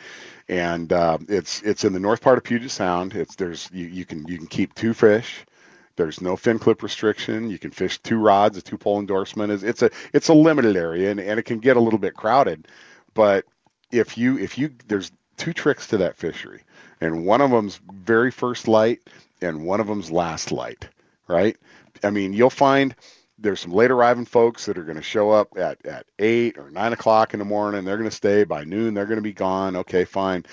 [0.49, 3.15] And uh, it's it's in the north part of Puget Sound.
[3.15, 5.45] It's there's you, you can you can keep two fish.
[5.97, 7.51] There's no fin clip restriction.
[7.51, 9.53] You can fish two rods, a two pole endorsement.
[9.53, 12.15] It's, it's a it's a limited area and, and it can get a little bit
[12.15, 12.69] crowded.
[13.15, 13.45] But
[13.91, 16.63] if you if you there's two tricks to that fishery,
[17.01, 19.01] and one of them's very first light,
[19.43, 20.88] and one of them's last light,
[21.28, 21.57] right?
[22.03, 22.95] I mean, you'll find
[23.43, 26.70] there's some late arriving folks that are going to show up at, at eight or
[26.70, 27.84] nine o'clock in the morning.
[27.84, 28.95] They're going to stay by noon.
[28.95, 29.76] They're going to be gone.
[29.76, 30.45] Okay, fine.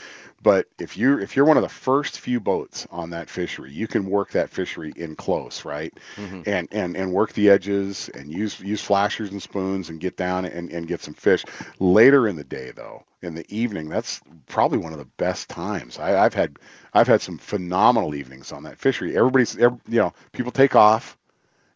[0.41, 3.87] But if you're if you're one of the first few boats on that fishery, you
[3.87, 5.93] can work that fishery in close, right?
[6.15, 6.41] Mm-hmm.
[6.45, 10.45] And and and work the edges and use use flashers and spoons and get down
[10.45, 11.43] and, and get some fish.
[11.79, 15.99] Later in the day, though, in the evening, that's probably one of the best times.
[15.99, 16.57] I, I've had
[16.93, 19.17] I've had some phenomenal evenings on that fishery.
[19.17, 21.17] Everybody's every, you know people take off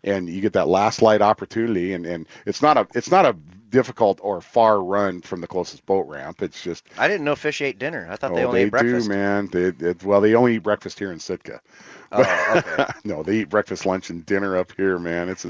[0.04, 3.34] and you get that last light opportunity and, and it's not a it's not a
[3.70, 7.62] difficult or far run from the closest boat ramp it's just I didn't know fish
[7.62, 8.08] ate dinner.
[8.10, 9.08] I thought oh they only ate breakfast.
[9.08, 11.60] do man they, it, well they only eat breakfast here in sitka
[12.12, 12.86] Oh, okay.
[13.04, 15.46] no they eat breakfast lunch and dinner up here man it's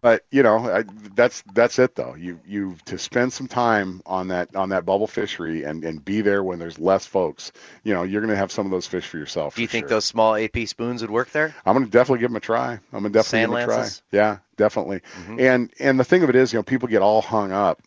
[0.00, 0.84] but you know I,
[1.14, 5.06] that's that's it though you you to spend some time on that on that bubble
[5.06, 7.52] fishery and and be there when there's less folks
[7.84, 9.86] you know you're going to have some of those fish for yourself Do you think
[9.86, 9.88] sure.
[9.88, 11.56] those small AP spoons would work there?
[11.64, 12.72] I'm gonna definitely give them a try.
[12.74, 13.90] I'm gonna definitely Sand give them a try.
[13.90, 14.02] lances?
[14.10, 15.02] Yeah, definitely.
[15.14, 15.38] Mhm.
[15.38, 17.80] And and the thing of it is, you know, people get all hung up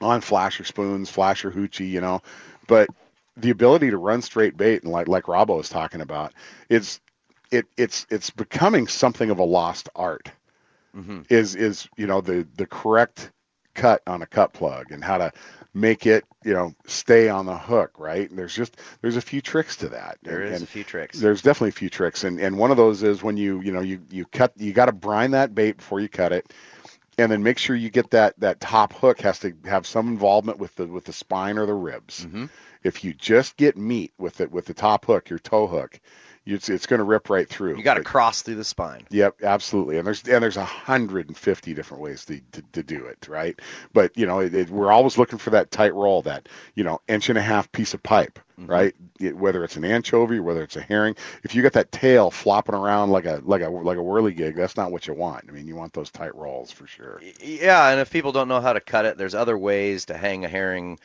[0.00, 2.22] on flasher spoons, flasher hoochie, you know,
[2.66, 2.90] but
[3.36, 6.32] the ability to run straight bait and like like Robbo was talking about,
[6.68, 7.00] it's
[7.50, 10.30] it it's it's becoming something of a lost art.
[10.94, 13.30] hmm Is is you know the the correct
[13.74, 15.32] cut on a cut plug and how to
[15.74, 19.40] make it you know stay on the hook right and there's just there's a few
[19.40, 21.20] tricks to that There and, is a few tricks.
[21.20, 23.80] there's definitely a few tricks and and one of those is when you you know
[23.80, 26.52] you you cut you got to brine that bait before you cut it
[27.18, 30.58] and then make sure you get that that top hook has to have some involvement
[30.58, 32.46] with the with the spine or the ribs Mm-hmm.
[32.82, 36.00] if you just get meat with it with the top hook your toe hook
[36.50, 39.06] it's, it's going to rip right through You got to cross through the spine.
[39.10, 39.98] Yep, absolutely.
[39.98, 43.58] And there's and there's 150 different ways to, to, to do it, right?
[43.92, 47.00] But you know, it, it, we're always looking for that tight roll, that you know,
[47.08, 48.70] inch and a half piece of pipe, mm-hmm.
[48.70, 48.94] right?
[49.18, 52.74] It, whether it's an anchovy, whether it's a herring, if you got that tail flopping
[52.74, 55.46] around like a like a like a whirligig, that's not what you want.
[55.48, 57.20] I mean, you want those tight rolls for sure.
[57.42, 60.44] Yeah, and if people don't know how to cut it, there's other ways to hang
[60.44, 60.98] a herring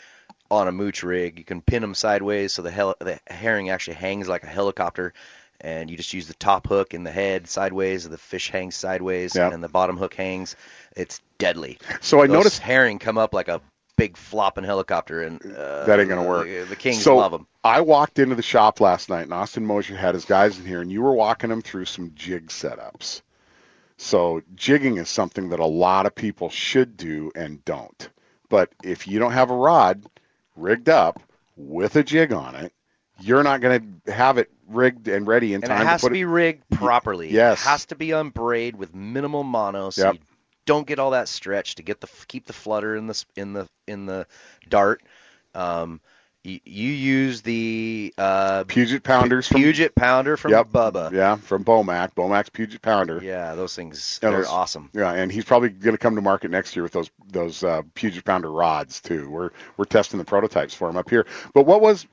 [0.51, 1.37] on a mooch rig.
[1.39, 5.13] You can pin them sideways so the, hel- the herring actually hangs like a helicopter,
[5.61, 9.35] and you just use the top hook in the head sideways, the fish hangs sideways,
[9.35, 9.51] Yeah.
[9.51, 10.55] and the bottom hook hangs.
[10.95, 11.77] It's deadly.
[12.01, 13.61] So I Those noticed herring come up like a
[13.97, 16.45] big flopping helicopter, and uh, that ain't gonna work.
[16.47, 17.47] The, the kings so love them.
[17.63, 20.81] I walked into the shop last night, and Austin Mosier had his guys in here,
[20.81, 23.21] and you were walking them through some jig setups.
[23.97, 28.09] So jigging is something that a lot of people should do and don't.
[28.49, 30.05] But if you don't have a rod
[30.55, 31.21] rigged up
[31.55, 32.73] with a jig on it,
[33.19, 36.07] you're not going to have it rigged and ready in And time it has to
[36.07, 36.25] to, be it.
[36.25, 37.31] rigged properly.
[37.31, 37.61] yes.
[37.61, 40.13] It has to be unbraid with minimal mono, so Yep.
[40.13, 40.19] you
[40.65, 43.67] don't get all that stretch to get the keep the flutter in the in the
[43.87, 44.27] in the
[44.69, 45.01] dart.
[45.53, 46.01] Um,
[46.45, 50.67] you, you use the uh, Puget pounders from Puget pounder from Yep.
[50.69, 51.11] Bubba.
[51.11, 53.19] yeah from Bomac, Bomac's Puget pounder.
[53.23, 54.89] Yeah, those things Yeah, they're those- awesome.
[54.93, 57.81] Yeah, and he's probably going to come to market next year with those those uh,
[57.95, 59.29] Puget Pounder rods too.
[59.29, 61.25] We're we're testing the prototypes for him up here.
[61.53, 62.05] But what was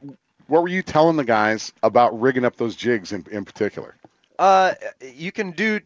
[0.47, 3.95] what were you telling the guys about rigging up those jigs in in particular?
[4.39, 4.74] Uh,
[5.14, 5.78] you can do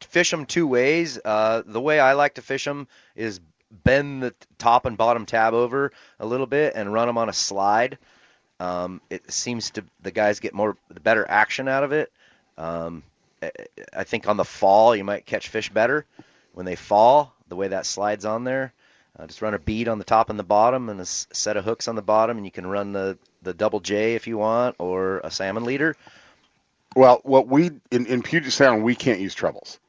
[0.00, 1.18] fish them two ways.
[1.24, 2.86] Uh, the way I like to fish them
[3.16, 3.40] is
[3.84, 7.32] bend the top and bottom tab over a little bit and run them on a
[7.32, 7.98] slide.
[8.60, 12.12] Um, it seems to the guys get more the better action out of it.
[12.56, 13.02] Um,
[13.42, 16.06] I- think on the fall you might catch fish better
[16.52, 17.34] when they fall.
[17.48, 18.72] The way that slides on there,
[19.18, 21.64] uh, just run a bead on the top and the bottom, and a set of
[21.64, 24.76] hooks on the bottom, and you can run the the double J if you want,
[24.78, 25.96] or a salmon leader.
[26.94, 29.80] Well, what we in, in Puget Sound we can't use trebles,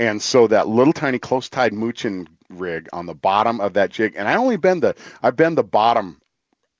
[0.00, 4.14] and so that little tiny close tied moochin rig on the bottom of that jig,
[4.16, 6.20] and I only bend the I bend the bottom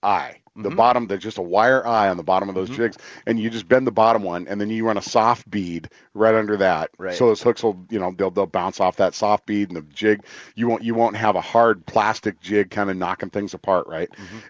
[0.03, 0.77] eye, the Mhm.
[0.77, 1.07] bottom.
[1.07, 2.77] There's just a wire eye on the bottom of those Mhm.
[2.77, 2.97] jigs,
[3.27, 6.35] and you just bend the bottom one, and then you run a soft bead right
[6.35, 6.91] under that.
[6.99, 7.15] Right.
[7.15, 9.83] So those hooks will you know they'll they'll bounce off that soft bead and the
[9.83, 10.25] jig.
[10.55, 14.09] You won't you won't have a hard plastic jig kind of knocking things apart, right?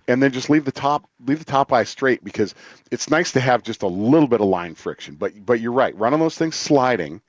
[0.08, 2.54] and then just leave the top leave the top eye straight because
[2.90, 5.16] it's nice to have just a little bit of line friction.
[5.16, 7.20] But but you're right, running those things sliding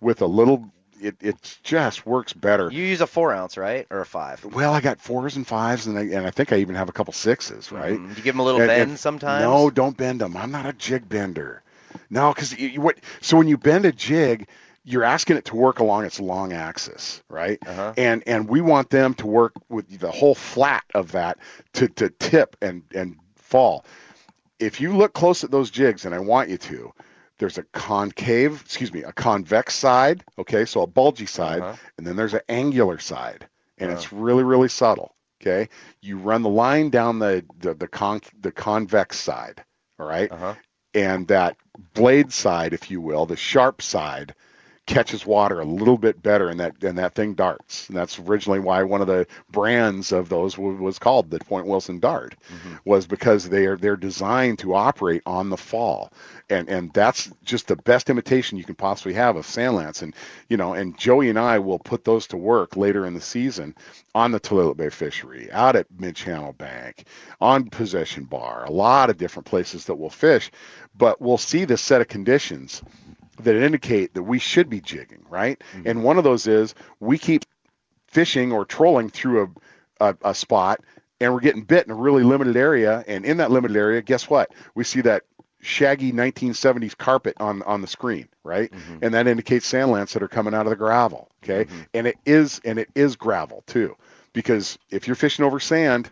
[0.00, 0.70] with a little
[1.04, 2.70] it, it just works better.
[2.70, 4.44] You use a four ounce, right, or a five?
[4.44, 6.92] well, I got fours and fives, and I, and I think I even have a
[6.92, 7.98] couple sixes, right?
[7.98, 8.08] Mhm.
[8.16, 9.42] You give them a little And- bend and- sometimes.
[9.42, 10.36] No, don't bend them.
[10.36, 11.62] I'm not a jig bender.
[12.10, 12.96] No, because what?
[13.20, 14.48] So when you bend a jig,
[14.84, 17.58] you're asking it to work along its long axis, right?
[17.66, 17.92] Uh-huh.
[17.96, 21.38] And and we want them to work with the whole flat of that
[21.74, 23.84] to to tip and and fall.
[24.58, 26.92] If you look close at those jigs, and I want you to,
[27.44, 31.76] there's a concave, excuse me, a convex side, okay, so a bulgy side, Uh-huh.
[31.98, 33.46] and then there's an angular side,
[33.78, 33.98] and Uh-huh.
[33.98, 35.14] it's really really subtle.
[35.42, 35.68] Okay,
[36.00, 39.62] you run the line down the the the, con- the convex side,
[39.98, 40.54] all right, Uh-huh.
[40.94, 41.56] and that
[41.92, 44.34] blade side, if you will, the sharp side,
[44.86, 47.88] catches water a little bit better, and that and that thing darts.
[47.88, 51.66] And that's originally why one of the brands of those w- was called the Point
[51.66, 52.76] Wilson Dart, mm-hmm.
[52.84, 56.12] was because they are they're designed to operate on the fall,
[56.50, 60.02] and and that's just the best imitation you can possibly have of sandlance.
[60.02, 60.14] And
[60.48, 63.74] you know, and Joey and I will put those to work later in the season
[64.14, 67.06] on the Tulalip Bay Fishery, out at Mid Channel Bank,
[67.40, 70.50] on Possession Bar, a lot of different places that we'll fish,
[70.96, 72.82] but we'll see this set of conditions
[73.40, 75.62] that indicate that we should be jigging, right?
[75.74, 75.88] Mm-hmm.
[75.88, 77.44] And one of those is we keep
[78.06, 79.54] fishing or trolling through
[80.00, 80.80] a, a, a spot
[81.20, 83.04] and we're getting bit in a really limited area.
[83.06, 84.52] And in that limited area, guess what?
[84.74, 85.24] We see that
[85.60, 88.70] shaggy 1970s carpet on on the screen, right?
[88.70, 88.98] Mm-hmm.
[89.02, 91.30] And that indicates sand lance that are coming out of the gravel.
[91.42, 91.80] Okay, mm-hmm.
[91.94, 93.96] and it is and it is gravel too,
[94.32, 96.10] because if you're fishing over sand,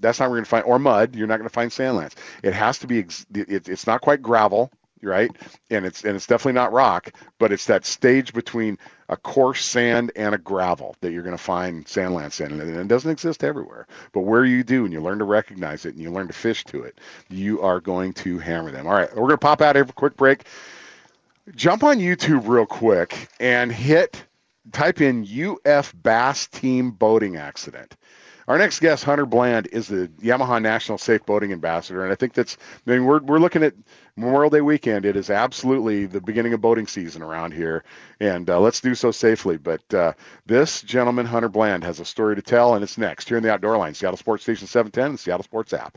[0.00, 1.14] that's not where you're going to find or mud.
[1.14, 2.14] You're not going to find sand lance.
[2.42, 3.00] It has to be.
[3.00, 4.70] ex- It, it's not quite gravel,
[5.04, 5.30] right?
[5.70, 8.78] And it's and it's definitely not rock, but it's that stage between
[9.08, 12.76] a coarse sand and a gravel that you're going to find sand lance in, and
[12.76, 13.86] it doesn't exist everywhere.
[14.12, 16.64] But where you do, and you learn to recognize it, and you learn to fish
[16.66, 16.98] to it,
[17.28, 18.86] you are going to hammer them.
[18.86, 20.44] All right, we're going to pop out here for a quick break.
[21.54, 24.24] Jump on YouTube real quick and hit
[24.72, 27.96] type in UF Bass Team Boating Accident.
[28.46, 32.34] Our next guest, Hunter Bland, is the Yamaha National Safe Boating Ambassador, and I think
[32.34, 32.58] that's.
[32.86, 33.74] I mean, we're we're looking at
[34.16, 35.06] Memorial Day weekend.
[35.06, 37.84] It is absolutely the beginning of boating season around here,
[38.20, 39.56] and uh, let's do so safely.
[39.56, 40.12] But uh,
[40.44, 43.52] this gentleman, Hunter Bland, has a story to tell, and it's next here in the
[43.52, 45.96] Outdoor Line, Seattle Sports Station 710, and Seattle Sports app.